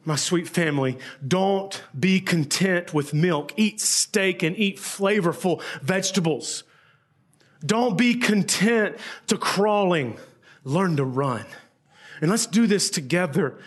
[0.04, 3.52] My sweet family, don't be content with milk.
[3.56, 6.62] Eat steak and eat flavorful vegetables.
[7.64, 10.16] Don't be content to crawling.
[10.62, 11.44] Learn to run.
[12.20, 13.58] And let's do this together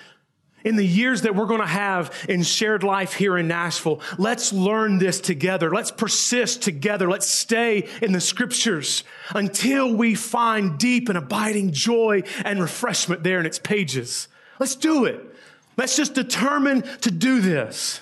[0.64, 4.52] in the years that we're going to have in shared life here in Nashville, let's
[4.54, 5.72] learn this together.
[5.72, 7.10] Let's persist together.
[7.10, 9.04] Let's stay in the scriptures
[9.34, 14.28] until we find deep and abiding joy and refreshment there in its pages.
[14.60, 15.26] Let's do it.
[15.78, 18.02] Let's just determine to do this.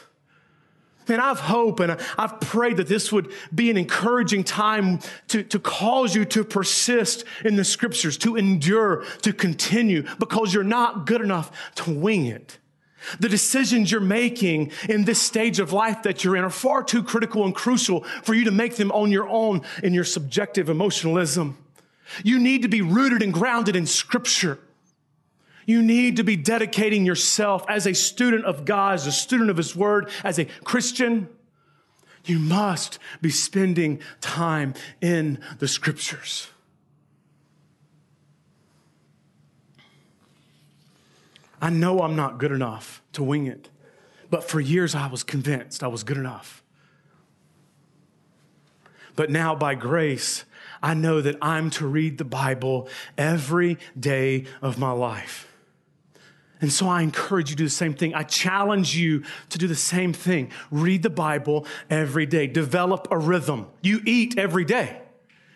[1.10, 5.00] And I've hope and I've prayed that this would be an encouraging time
[5.30, 10.64] to, to cause you to persist in the scriptures, to endure, to continue, because you're
[10.64, 12.58] not good enough to wing it.
[13.20, 17.04] The decisions you're making in this stage of life that you're in are far too
[17.04, 21.58] critical and crucial for you to make them on your own in your subjective emotionalism.
[22.24, 24.60] You need to be rooted and grounded in scripture.
[25.68, 29.58] You need to be dedicating yourself as a student of God, as a student of
[29.58, 31.28] His Word, as a Christian.
[32.24, 36.48] You must be spending time in the scriptures.
[41.62, 43.70] I know I'm not good enough to wing it,
[44.30, 46.64] but for years I was convinced I was good enough.
[49.18, 50.46] But now, by grace,
[50.82, 52.88] I know that I'm to read the Bible
[53.18, 55.47] every day of my life.
[56.60, 58.16] And so I encourage you to do the same thing.
[58.16, 60.52] I challenge you to do the same thing.
[60.72, 62.48] Read the Bible every day.
[62.48, 63.68] Develop a rhythm.
[63.82, 65.02] You eat every day.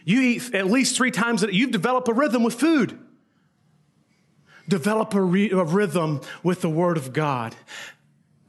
[0.05, 1.53] You eat at least three times a day.
[1.53, 2.99] You've developed a rhythm with food.
[4.67, 7.55] Develop a, re- a rhythm with the Word of God.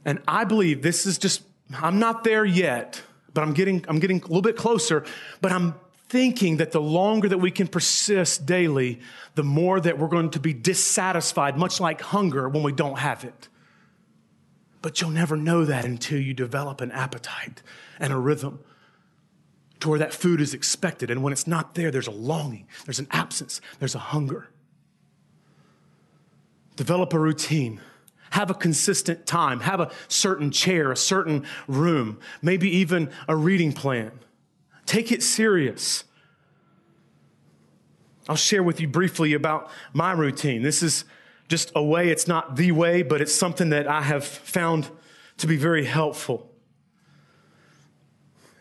[0.05, 1.41] And I believe this is just,
[1.75, 3.01] I'm not there yet,
[3.33, 5.05] but I'm getting, I'm getting a little bit closer,
[5.41, 5.75] but I'm
[6.13, 8.99] thinking that the longer that we can persist daily,
[9.33, 13.23] the more that we're going to be dissatisfied, much like hunger when we don't have
[13.23, 13.49] it.
[14.83, 17.63] But you'll never know that until you develop an appetite
[17.99, 18.59] and a rhythm
[19.79, 21.09] to where that food is expected.
[21.09, 24.49] And when it's not there, there's a longing, there's an absence, there's a hunger.
[26.75, 27.81] Develop a routine.
[28.29, 29.61] Have a consistent time.
[29.61, 34.11] Have a certain chair, a certain room, maybe even a reading plan.
[34.85, 36.03] Take it serious.
[38.27, 40.61] I'll share with you briefly about my routine.
[40.61, 41.05] This is
[41.49, 44.89] just a way, it's not the way, but it's something that I have found
[45.37, 46.49] to be very helpful.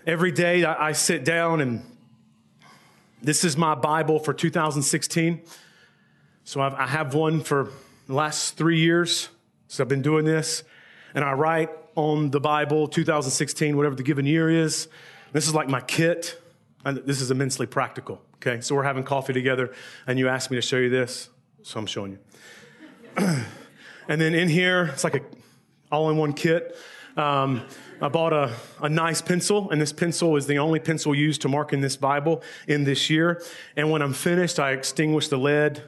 [0.04, 1.84] Every day I, sit down and
[3.22, 5.42] this is my Bible for 2016.
[6.42, 7.70] So I've, I have one for
[8.08, 9.28] the last three years.
[9.68, 10.64] So I've been doing this.
[11.14, 14.88] And I write on the Bible 2016, whatever the given year is.
[15.32, 16.38] This is like my kit.
[16.84, 18.22] And this is immensely practical.
[18.36, 19.72] Okay, so we're having coffee together,
[20.06, 21.28] and you asked me to show you this,
[21.62, 22.18] so I'm showing you.
[24.08, 25.20] and then in here, it's like a
[25.92, 26.76] all-in-one kit.
[27.16, 27.62] Um,
[28.00, 31.48] I bought a, a nice pencil, and this pencil is the only pencil used to
[31.48, 33.40] mark in this Bible in this year.
[33.76, 35.82] And when I'm finished, I extinguish the lead.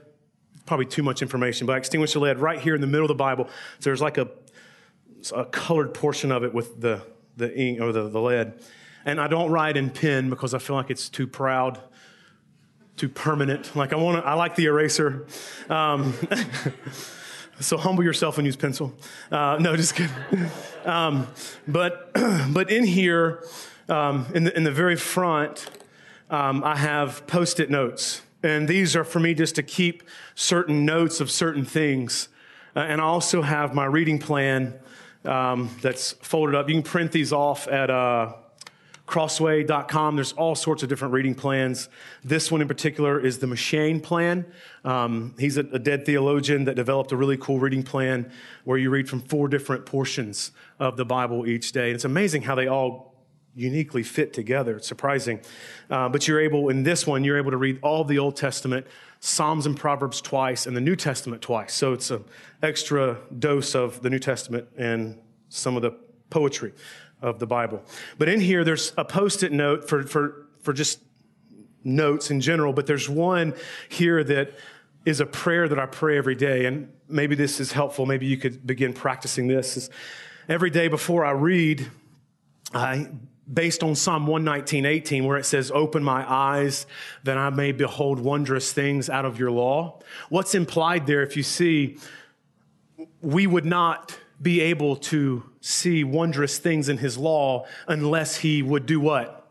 [0.67, 3.09] Probably too much information, but I extinguish the lead right here in the middle of
[3.09, 3.47] the Bible.
[3.81, 4.29] So there's like a,
[5.35, 7.03] a colored portion of it with the,
[7.37, 8.61] the ink or the, the lead.
[9.05, 11.81] And I don't write in pen because I feel like it's too proud,
[12.97, 13.77] too permanent.
[13.77, 15.27] Like I want to, I like the eraser.
[15.69, 16.15] Um,
[17.61, 18.95] so humble yourself and use pencil.
[19.31, 20.15] Uh, no, just kidding.
[20.85, 21.27] Um,
[21.69, 22.13] but,
[22.51, 23.45] but in here,
[23.89, 25.69] um, in, the, in the very front,
[26.31, 28.23] um, I have post-it notes.
[28.43, 30.03] And these are for me just to keep
[30.35, 32.29] certain notes of certain things.
[32.75, 34.75] Uh, and I also have my reading plan
[35.25, 36.69] um, that's folded up.
[36.69, 38.35] You can print these off at, uh,
[39.15, 40.17] crossway.com.
[40.17, 41.89] There's all sorts of different reading plans.
[42.25, 44.45] This one in particular is the M'Cheyne plan.
[44.85, 48.33] Um, he's a, a, dead theologian that developed a really cool reading plan
[48.65, 50.51] where you read from four different portions
[50.81, 51.87] of the Bible each day.
[51.87, 53.15] And it's amazing how they all
[53.55, 54.79] uniquely fit together.
[54.79, 55.41] It's surprising.
[55.89, 58.85] Uh, but you're able, in this one, you're able to read all the Old Testament,
[59.21, 61.73] Psalms and Proverbs twice, and the New Testament twice.
[61.73, 62.25] So it's an
[62.65, 65.93] extra dose of the New Testament and some of the
[66.31, 66.73] poetry
[67.23, 67.83] of the Bible.
[68.19, 71.01] But in here, there's a post it note for, for, for just
[71.85, 73.55] notes in general, but there's one
[73.89, 74.53] here that
[75.05, 76.67] is a prayer that I pray every day.
[76.67, 78.07] And maybe this is helpful.
[78.07, 79.77] Maybe you could begin practicing this.
[79.77, 79.91] Is
[80.49, 81.91] every day before I read,
[82.73, 83.09] I,
[83.53, 86.87] based on Psalm 119, 18, where it says, Open my eyes
[87.25, 90.01] that I may behold wondrous things out of your law.
[90.31, 91.99] What's implied there, if you see,
[93.21, 98.85] we would not be able to see wondrous things in his law unless he would
[98.85, 99.49] do what?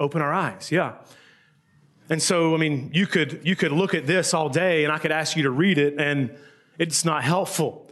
[0.00, 0.94] Open our eyes, yeah.
[2.10, 4.98] And so, I mean, you could, you could look at this all day and I
[4.98, 6.36] could ask you to read it and
[6.76, 7.83] it's not helpful.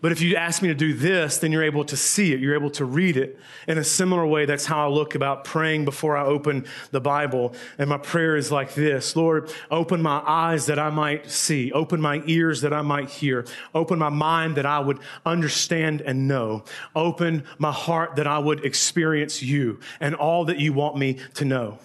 [0.00, 2.40] But if you ask me to do this, then you're able to see it.
[2.40, 3.38] You're able to read it.
[3.68, 7.54] In a similar way, that's how I look about praying before I open the Bible.
[7.76, 12.00] And my prayer is like this Lord, open my eyes that I might see, open
[12.00, 13.44] my ears that I might hear,
[13.74, 16.64] open my mind that I would understand and know,
[16.96, 21.44] open my heart that I would experience you and all that you want me to
[21.44, 21.78] know.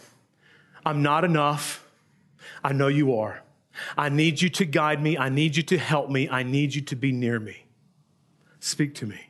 [0.86, 1.86] I'm not enough.
[2.64, 3.42] I know you are.
[3.98, 5.18] I need you to guide me.
[5.18, 6.30] I need you to help me.
[6.30, 7.65] I need you to be near me.
[8.66, 9.30] Speak to me.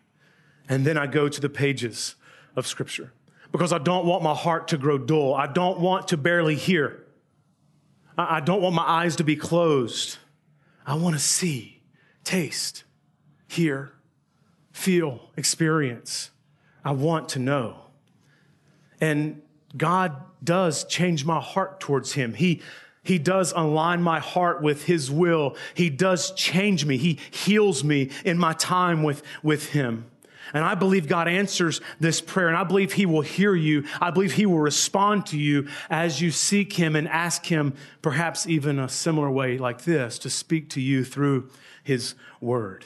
[0.70, 2.16] And then I go to the pages
[2.56, 3.12] of Scripture
[3.52, 5.36] because I don't want my heart to grow dull.
[5.36, 7.04] I don't want to barely hear.
[8.18, 10.20] I don't want my eyes to be closed.
[10.88, 11.82] I want to see,
[12.24, 12.86] taste,
[13.50, 13.92] hear,
[14.72, 16.32] feel, experience.
[16.86, 17.88] I want to know.
[19.02, 19.42] And
[19.76, 20.16] God
[20.46, 22.36] does change my heart towards Him.
[22.36, 22.62] He
[23.06, 25.56] he does align my heart with His will.
[25.76, 26.98] He does change me.
[26.98, 30.06] He heals me in my time with, with Him.
[30.54, 33.86] And I believe God answers this prayer, and I believe He will hear you.
[34.02, 38.48] I believe He will respond to you as you seek Him and ask Him, perhaps
[38.48, 41.52] even a similar way like this, to speak to you through
[41.84, 42.86] His Word.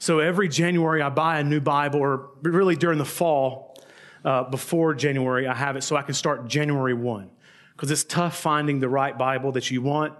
[0.00, 3.80] So every January, I buy a new Bible, or really during the fall,
[4.24, 7.30] uh, before January, I have it so I can start January 1.
[7.76, 10.14] Because it's tough finding the right Bible that you want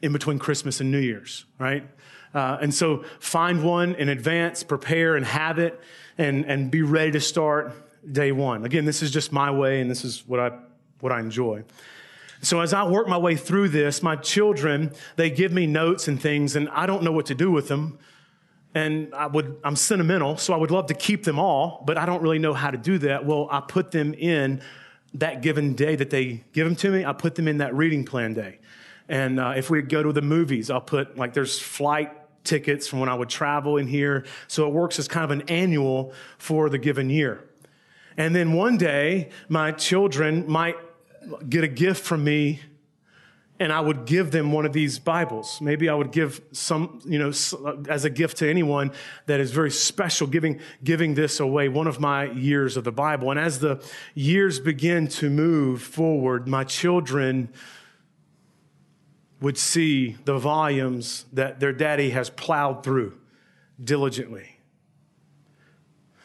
[0.00, 1.86] in between Christmas and New Year's, right?
[2.34, 5.78] Uh, and so find one in advance, prepare and have it,
[6.16, 7.72] and, and be ready to start
[8.10, 8.64] day one.
[8.64, 10.58] Again, this is just my way, and this is what I,
[11.00, 11.64] what I enjoy.
[12.42, 16.20] So as I work my way through this, my children, they give me notes and
[16.20, 17.98] things, and I don't know what to do with them.
[18.74, 22.04] And I would, I'm sentimental, so I would love to keep them all, but I
[22.04, 23.24] don't really know how to do that.
[23.24, 24.60] Well, I put them in
[25.18, 28.04] that given day that they give them to me, I put them in that reading
[28.04, 28.58] plan day.
[29.08, 32.12] And uh, if we go to the movies, I'll put like there's flight
[32.44, 34.24] tickets from when I would travel in here.
[34.48, 37.44] So it works as kind of an annual for the given year.
[38.16, 40.76] And then one day, my children might
[41.48, 42.60] get a gift from me
[43.58, 45.60] and I would give them one of these Bibles.
[45.60, 47.32] Maybe I would give some, you know,
[47.64, 48.92] uh, as a gift to anyone
[49.26, 53.30] that is very special, giving, giving this away, one of my years of the Bible.
[53.30, 53.82] And as the
[54.14, 57.48] years begin to move forward, my children
[59.40, 63.18] would see the volumes that their daddy has plowed through
[63.82, 64.55] diligently.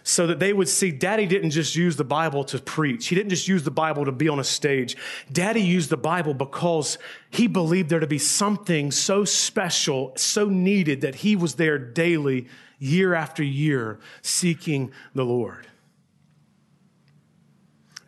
[0.04, 3.08] So that they would see daddy didn't just use the Bible to preach.
[3.08, 4.98] He didn't just use the Bible to be on a stage.
[5.32, 6.98] Daddy used the Bible because
[7.30, 12.48] he believed there to be something so special, so needed that he was there daily,
[12.80, 15.68] year after year, seeking the Lord.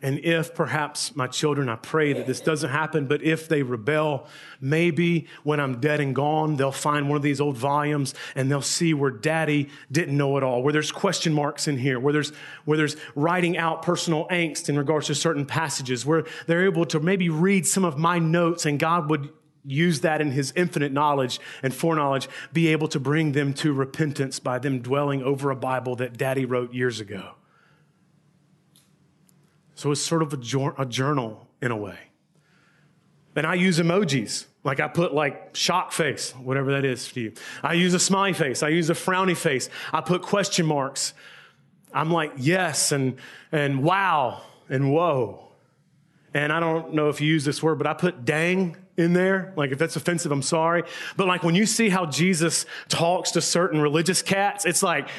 [0.04, 4.26] And if perhaps my children, I pray that this doesn't happen, but if they rebel,
[4.60, 8.60] maybe when I'm dead and gone, they'll find one of these old volumes and they'll
[8.60, 12.34] see where daddy didn't know it all, where there's question marks in here, where there's,
[12.66, 17.00] where there's writing out personal angst in regards to certain passages, where they're able to
[17.00, 19.30] maybe read some of my notes and God would
[19.64, 24.38] use that in his infinite knowledge and foreknowledge, be able to bring them to repentance
[24.38, 27.36] by them dwelling over a Bible that daddy wrote years ago.
[29.84, 31.98] So it's sort of a, a journal in a way.
[33.36, 34.46] And I use emojis.
[34.64, 37.34] Like I put like shock face, whatever that is for you.
[37.62, 38.62] I use a smiley face.
[38.62, 39.68] I use a frowny face.
[39.92, 41.12] I put question marks.
[41.92, 43.18] I'm like yes and
[43.52, 45.52] and wow and whoa.
[46.32, 49.52] And I don't know if you use this word, but I put dang in there.
[49.54, 50.84] Like if that's offensive, I'm sorry.
[51.18, 55.10] But like when you see how Jesus talks to certain religious cats, it's like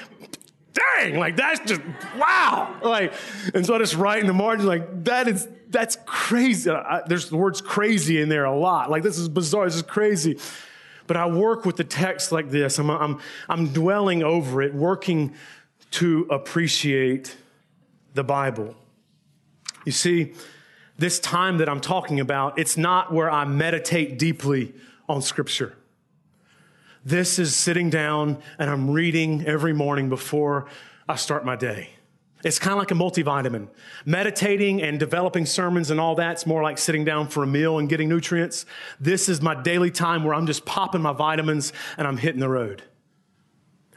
[0.76, 1.82] dang, like that's just
[2.18, 2.80] wow.
[2.84, 3.14] Like,
[3.54, 6.70] and so I just write in the margin, like, that is, that's crazy.
[6.70, 8.92] I, there's the words crazy in there a lot.
[8.92, 10.38] Like, this is bizarre, this is crazy.
[11.08, 12.80] But I work with the text like this.
[12.80, 15.36] I'm, I'm, I'm dwelling over it, working
[15.92, 17.38] to appreciate
[18.16, 18.76] the Bible.
[19.86, 20.34] You see,
[20.98, 24.74] this time that I'm talking about, it's not where I meditate deeply
[25.08, 25.76] on Scripture.
[27.06, 30.66] This is sitting down and I'm reading every morning before
[31.08, 31.92] I start my day.
[32.44, 33.68] It's kind of like a multivitamin.
[34.06, 37.88] Meditating and developing sermons and all that's more like sitting down for a meal and
[37.88, 38.66] getting nutrients.
[39.00, 42.50] This is my daily time where I'm just popping my vitamins and I'm hitting the
[42.50, 42.82] road.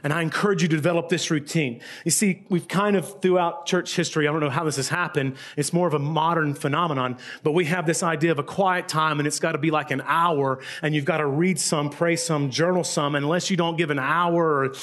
[0.04, 1.80] And I encourage you to develop this routine.
[2.04, 5.36] You see, we've kind of throughout church history, I don't know how this has happened.
[5.56, 9.18] It's more of a modern phenomenon, but we have this idea of a quiet time
[9.18, 12.14] and it's got to be like an hour and you've got to read some, pray
[12.16, 13.16] some, journal some.
[13.16, 14.74] Unless you don't give an hour or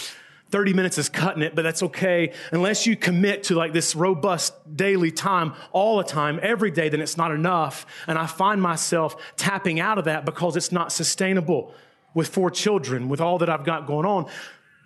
[0.51, 2.31] 30 minutes is cutting it, but that's okay.
[2.51, 7.01] Unless you commit to like this robust daily time all the time, every day, then
[7.01, 7.85] it's not enough.
[8.07, 11.73] And I find myself tapping out of that because it's not sustainable
[12.13, 14.27] with four children, with all that I've got going on.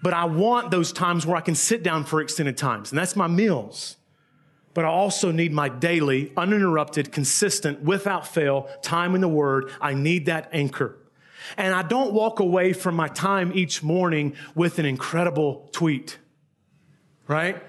[0.02, 3.16] But I want those times where I can sit down for extended times, and that's
[3.16, 3.98] my meals.
[4.74, 9.72] But I also need my daily, uninterrupted, consistent, without fail time in the Word.
[9.82, 10.98] I need that anchor.
[11.58, 16.18] And I don't walk away from my time each morning with an incredible tweet,
[17.28, 17.62] right?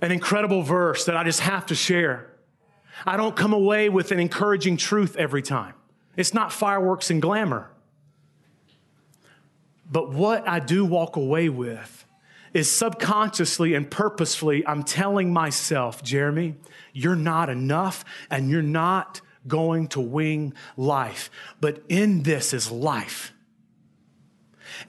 [0.00, 2.30] An incredible verse that I just have to share.
[3.04, 5.74] I don't come away with an encouraging truth every time.
[6.16, 7.70] It's not fireworks and glamour.
[9.90, 12.04] But what I do walk away with
[12.52, 16.54] is subconsciously and purposefully, I'm telling myself, Jeremy,
[16.92, 21.30] you're not enough and you're not going to wing life.
[21.60, 23.32] But in this is life.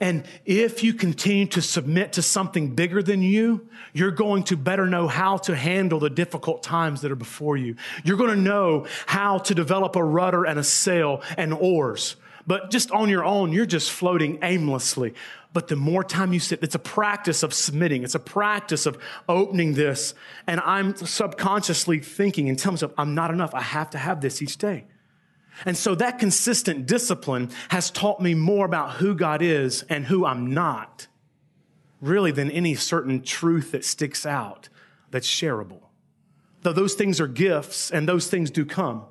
[0.00, 4.86] And if you continue to submit to something bigger than you, you're going to better
[4.86, 7.76] know how to handle the difficult times that are before you.
[8.04, 12.16] You're going to know how to develop a rudder and a sail and oars
[12.48, 15.12] but just on your own, you're just floating aimlessly.
[15.52, 18.04] But the more time you sit, it's a practice of submitting.
[18.04, 18.96] It's a practice of
[19.28, 20.14] opening this.
[20.46, 23.54] And I'm subconsciously thinking and telling myself, I'm not enough.
[23.54, 24.86] I have to have this each day.
[25.66, 30.24] And so that consistent discipline has taught me more about who God is and who
[30.24, 31.06] I'm not,
[32.00, 34.70] really, than any certain truth that sticks out
[35.10, 35.82] that's shareable.
[36.62, 39.04] Though those things are gifts and those things do come,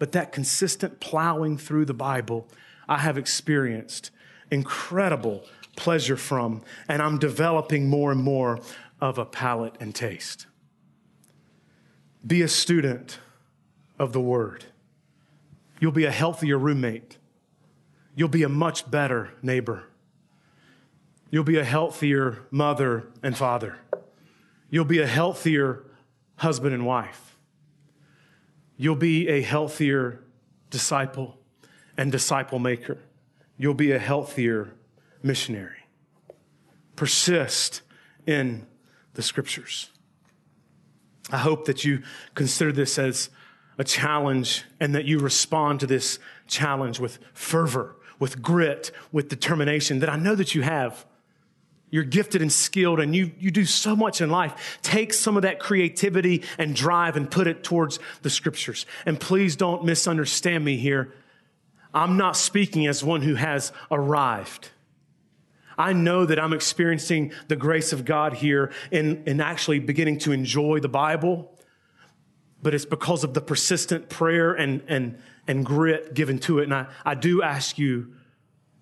[0.00, 2.48] but that consistent plowing through the Bible,
[2.88, 4.10] I have experienced
[4.50, 5.44] incredible
[5.76, 8.60] pleasure from, and I'm developing more and more
[8.98, 10.46] of a palate and taste.
[12.26, 13.18] Be a student
[13.98, 14.64] of the Word.
[15.80, 17.18] You'll be a healthier roommate.
[18.14, 19.84] You'll be a much better neighbor.
[21.30, 23.76] You'll be a healthier mother and father.
[24.70, 25.84] You'll be a healthier
[26.36, 27.29] husband and wife.
[28.80, 30.20] You'll be a healthier
[30.70, 31.36] disciple
[31.98, 32.96] and disciple maker.
[33.58, 34.72] You'll be a healthier
[35.22, 35.84] missionary.
[36.96, 37.82] Persist
[38.26, 38.66] in
[39.12, 39.90] the scriptures.
[41.30, 42.02] I hope that you
[42.34, 43.28] consider this as
[43.76, 49.98] a challenge and that you respond to this challenge with fervor, with grit, with determination
[49.98, 51.04] that I know that you have.
[51.90, 54.78] You're gifted and skilled and you, you do so much in life.
[54.82, 58.86] Take some of that creativity and drive and put it towards the scriptures.
[59.04, 61.12] And please don't misunderstand me here.
[61.92, 64.70] I'm not speaking as one who has arrived.
[65.76, 70.32] I know that I'm experiencing the grace of God here in, in actually beginning to
[70.32, 71.50] enjoy the Bible,
[72.62, 75.18] but it's because of the persistent prayer and, and,
[75.48, 76.64] and grit given to it.
[76.64, 78.14] And I, I do ask you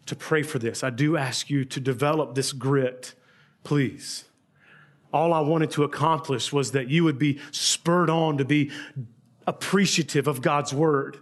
[0.09, 0.83] to pray for this.
[0.83, 3.15] I do ask you to develop this grit,
[3.65, 4.25] please.
[5.13, 8.71] All I wanted to accomplish was that you would be spurred on to be
[9.47, 11.19] appreciative of God's word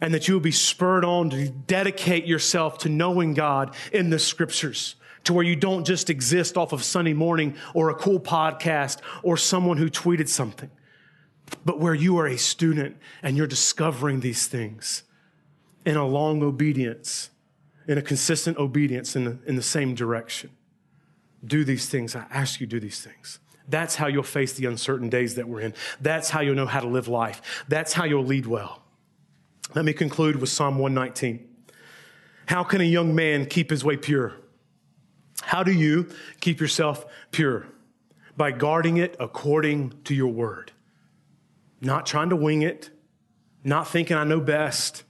[0.00, 4.18] and that you would be spurred on to dedicate yourself to knowing God in the
[4.18, 8.98] scriptures to where you don't just exist off of Sunday morning or a cool podcast
[9.22, 10.70] or someone who tweeted something,
[11.64, 15.02] but where you are a student and you're discovering these things
[15.84, 17.30] in a long obedience,
[17.86, 20.50] in a consistent obedience in the, in the same direction.
[21.44, 22.16] Do these things.
[22.16, 23.38] I ask you, do these things.
[23.68, 25.74] That's how you'll face the uncertain days that we're in.
[26.00, 27.64] That's how you'll know how to live life.
[27.68, 28.82] That's how you'll lead well.
[29.74, 31.48] Let me conclude with Psalm 119.
[32.46, 34.34] How can a young man keep his way pure?
[35.42, 36.08] How do you
[36.40, 37.66] keep yourself pure?
[38.36, 40.72] By guarding it according to your word.
[41.80, 42.90] Not trying to wing it,
[43.62, 45.04] not thinking I know best.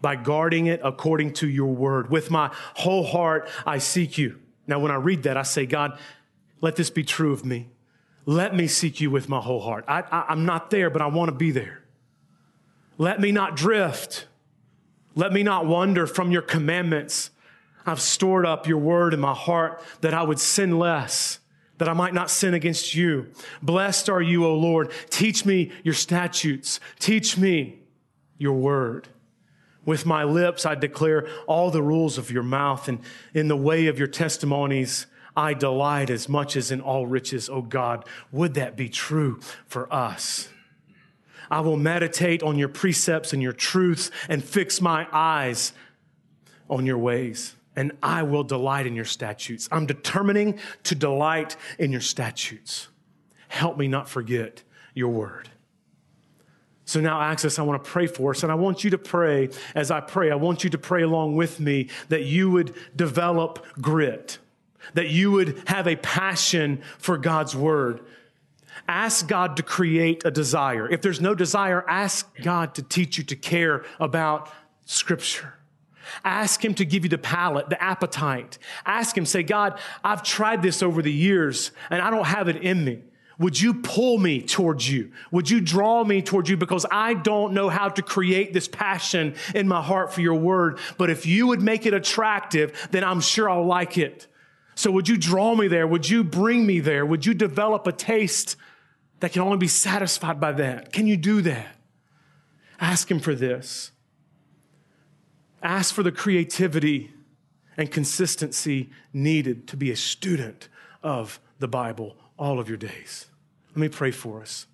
[0.00, 2.10] By guarding it according to your word.
[2.10, 4.38] With my whole heart, I seek you.
[4.66, 5.98] Now, when I read that, I say, God,
[6.60, 7.70] let this be true of me.
[8.26, 9.86] Let me seek you with my whole heart.
[9.88, 11.82] I, am not there, but I want to be there.
[12.98, 14.26] Let me not drift.
[15.14, 17.30] Let me not wander from your commandments.
[17.86, 21.38] I've stored up your word in my heart that I would sin less,
[21.78, 23.28] that I might not sin against you.
[23.62, 24.92] Blessed are you, O Lord.
[25.08, 26.80] Teach me your statutes.
[26.98, 27.78] Teach me
[28.36, 29.08] your word.
[29.88, 33.00] With my lips, I declare all the rules of your mouth, and
[33.32, 37.62] in the way of your testimonies, I delight as much as in all riches, O
[37.62, 38.04] God.
[38.30, 40.50] Would that be true for us?
[41.50, 45.72] I will meditate on your precepts and your truths and fix my eyes
[46.68, 49.70] on your ways and I will delight in your statutes.
[49.72, 52.88] I'm determining to delight in your statutes.
[53.48, 55.48] Help me not forget your word.
[56.88, 59.50] So now, Axis, I want to pray for us, and I want you to pray
[59.74, 60.30] as I pray.
[60.30, 64.38] I want you to pray along with me that you would develop grit,
[64.94, 68.00] that you would have a passion for God's word.
[68.88, 70.88] Ask God to create a desire.
[70.90, 74.50] If there's no desire, ask God to teach you to care about
[74.86, 75.52] Scripture.
[76.24, 78.56] Ask Him to give you the palate, the appetite.
[78.86, 82.56] Ask Him, say, God, I've tried this over the years and I don't have it
[82.56, 83.02] in me.
[83.38, 85.12] Would you pull me towards you?
[85.30, 86.56] Would you draw me towards you?
[86.56, 90.80] Because I don't know how to create this passion in my heart for your word.
[90.96, 94.26] But if you would make it attractive, then I'm sure I'll like it.
[94.74, 95.86] So would you draw me there?
[95.86, 97.06] Would you bring me there?
[97.06, 98.56] Would you develop a taste
[99.20, 100.92] that can only be satisfied by that?
[100.92, 101.76] Can you do that?
[102.80, 103.92] Ask Him for this.
[105.62, 107.12] Ask for the creativity
[107.76, 110.68] and consistency needed to be a student
[111.02, 113.27] of the Bible all of your days.
[113.78, 114.66] Let me pray for us.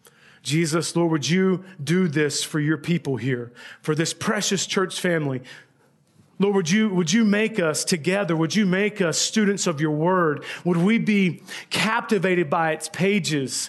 [0.42, 3.52] Jesus, Lord, would you do this for your people here,
[3.82, 5.42] for this precious church family?
[6.38, 8.34] Lord, would you, would you make us together?
[8.34, 10.42] Would you make us students of your word?
[10.64, 13.68] Would we be captivated by its pages?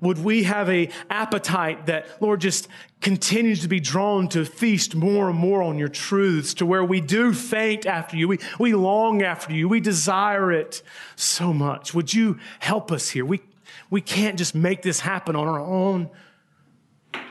[0.00, 2.68] would we have a appetite that, Lord, just
[3.00, 7.00] continues to be drawn to feast more and more on your truths to where we
[7.00, 8.28] do faint after you.
[8.28, 9.68] We, we long after you.
[9.68, 10.82] We desire it
[11.14, 11.94] so much.
[11.94, 13.24] Would you help us here?
[13.24, 13.40] We,
[13.90, 16.10] we can't just make this happen on our own.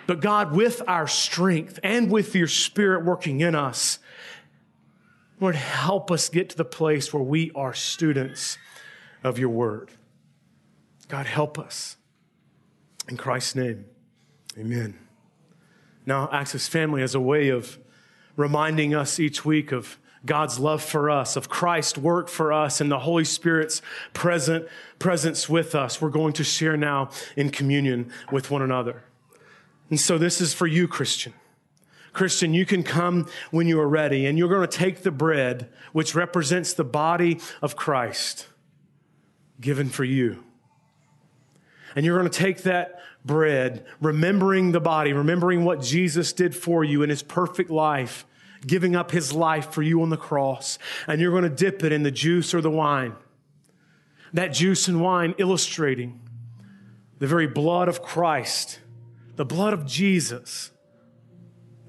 [0.08, 4.00] But God, with our strength and with your spirit working in us,
[5.40, 8.58] Lord, help us get to the place where we are students
[9.24, 9.92] of your word.
[11.08, 11.98] God, help us.
[13.10, 13.86] In Christ's name,
[14.58, 14.98] amen.
[16.06, 17.78] Now, Axis Family as a way of
[18.36, 22.92] reminding us each week of God's love for us, of Christ's work for us, and
[22.92, 23.82] the Holy Spirit's
[24.14, 24.68] present
[25.00, 26.02] presence with us.
[26.02, 29.04] We're going to share now in communion with one another.
[29.90, 31.34] And so this is for you, Christian.
[32.14, 35.70] Christian, you can come when you are ready, and you're going to take the bread,
[35.92, 38.48] which represents the body of Christ,
[39.60, 40.44] given for you.
[41.96, 46.84] And you're going to take that bread, remembering the body, remembering what Jesus did for
[46.84, 48.26] you in his perfect life,
[48.66, 50.80] giving up his life for you on the cross.
[51.08, 53.16] And you're going to dip it in the juice or the wine.
[54.34, 56.22] That juice and wine illustrating
[57.20, 58.80] the very blood of Christ,
[59.36, 60.72] the blood of Jesus,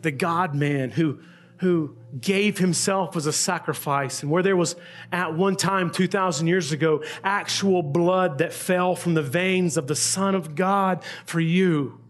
[0.03, 1.21] the God man who
[1.59, 4.23] who gave himself as a sacrifice.
[4.23, 4.77] And where there was
[5.13, 9.97] at one time, 2,000 years ago, actual blood that fell from the veins of the
[9.97, 12.01] Son of God for you.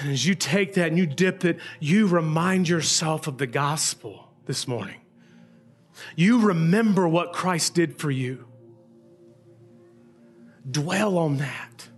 [0.00, 4.32] And as you take that and you dip it, you remind yourself of the gospel
[4.46, 5.00] this morning.
[6.16, 8.46] You remember what Christ did for you.
[10.68, 11.88] Dwell on that.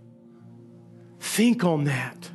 [1.19, 2.29] Think on that.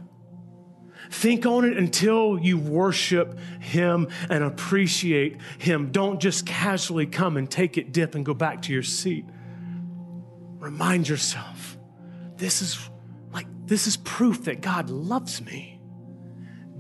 [1.11, 5.91] Think on it until you worship Him and appreciate Him.
[5.91, 9.27] Don't just casually come and take it, dip, and go back to your seat.
[10.59, 11.79] Remind yourself
[12.37, 12.79] this is
[13.69, 15.81] this is proof that God loves me.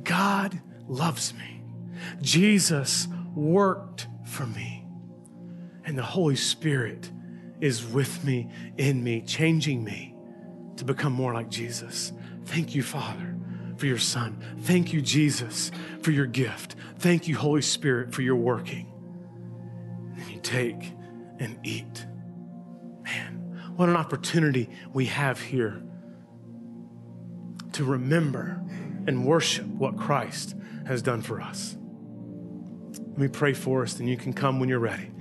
[0.02, 1.62] God loves me.
[2.20, 4.86] Jesus worked for me.
[5.84, 7.10] And the Holy Spirit
[7.60, 10.14] is with me, in me, changing me
[10.76, 12.12] to become more like Jesus.
[12.44, 13.38] Thank you, Father
[13.78, 14.36] for your son.
[14.62, 15.70] Thank you, Jesus,
[16.02, 16.74] for your gift.
[16.98, 18.92] Thank you, Holy Spirit, for your working.
[20.16, 20.92] And you take
[21.38, 22.06] and eat.
[23.04, 25.82] Man, what an opportunity we have here
[27.78, 28.60] to remember
[29.06, 31.76] and worship what Christ has done for us.
[32.92, 35.12] Let me pray for us, and you can come when you're ready.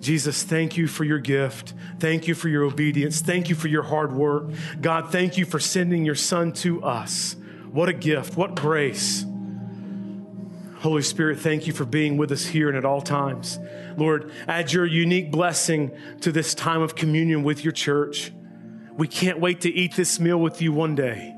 [0.00, 1.72] Jesus, thank you for your gift.
[2.00, 3.20] Thank you for your obedience.
[3.20, 4.50] Thank you for your hard work.
[4.80, 7.36] God, thank you for sending your son to us
[7.70, 8.36] what a gift.
[8.36, 9.24] What grace.
[10.78, 13.60] Holy Spirit, thank you for being with us here and at all times.
[13.96, 15.92] Lord, add your unique blessing
[16.22, 18.32] to this time of communion with your church.
[18.96, 21.36] We can't wait to eat this meal with you one day.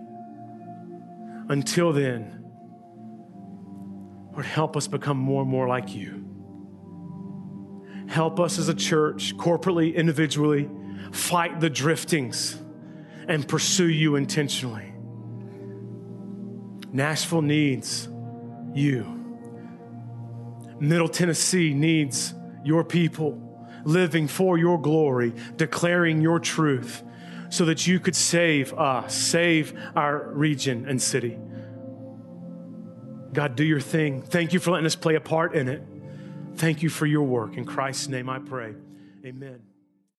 [1.52, 2.42] Until then,
[4.32, 6.24] Lord, help us become more and more like you.
[8.08, 10.70] Help us as a church, corporately, individually,
[11.12, 12.58] fight the driftings
[13.28, 14.94] and pursue you intentionally.
[16.90, 18.08] Nashville needs
[18.72, 19.04] you.
[20.80, 22.32] Middle Tennessee needs
[22.64, 27.02] your people living for your glory, declaring your truth
[27.52, 31.38] so that you could save us, save our region and city.
[33.34, 34.22] God, do your thing.
[34.22, 35.82] Thank you for letting us play a part in it.
[36.56, 37.58] Thank you for your work.
[37.58, 38.74] In Christ's name I pray.
[39.26, 39.71] Amen.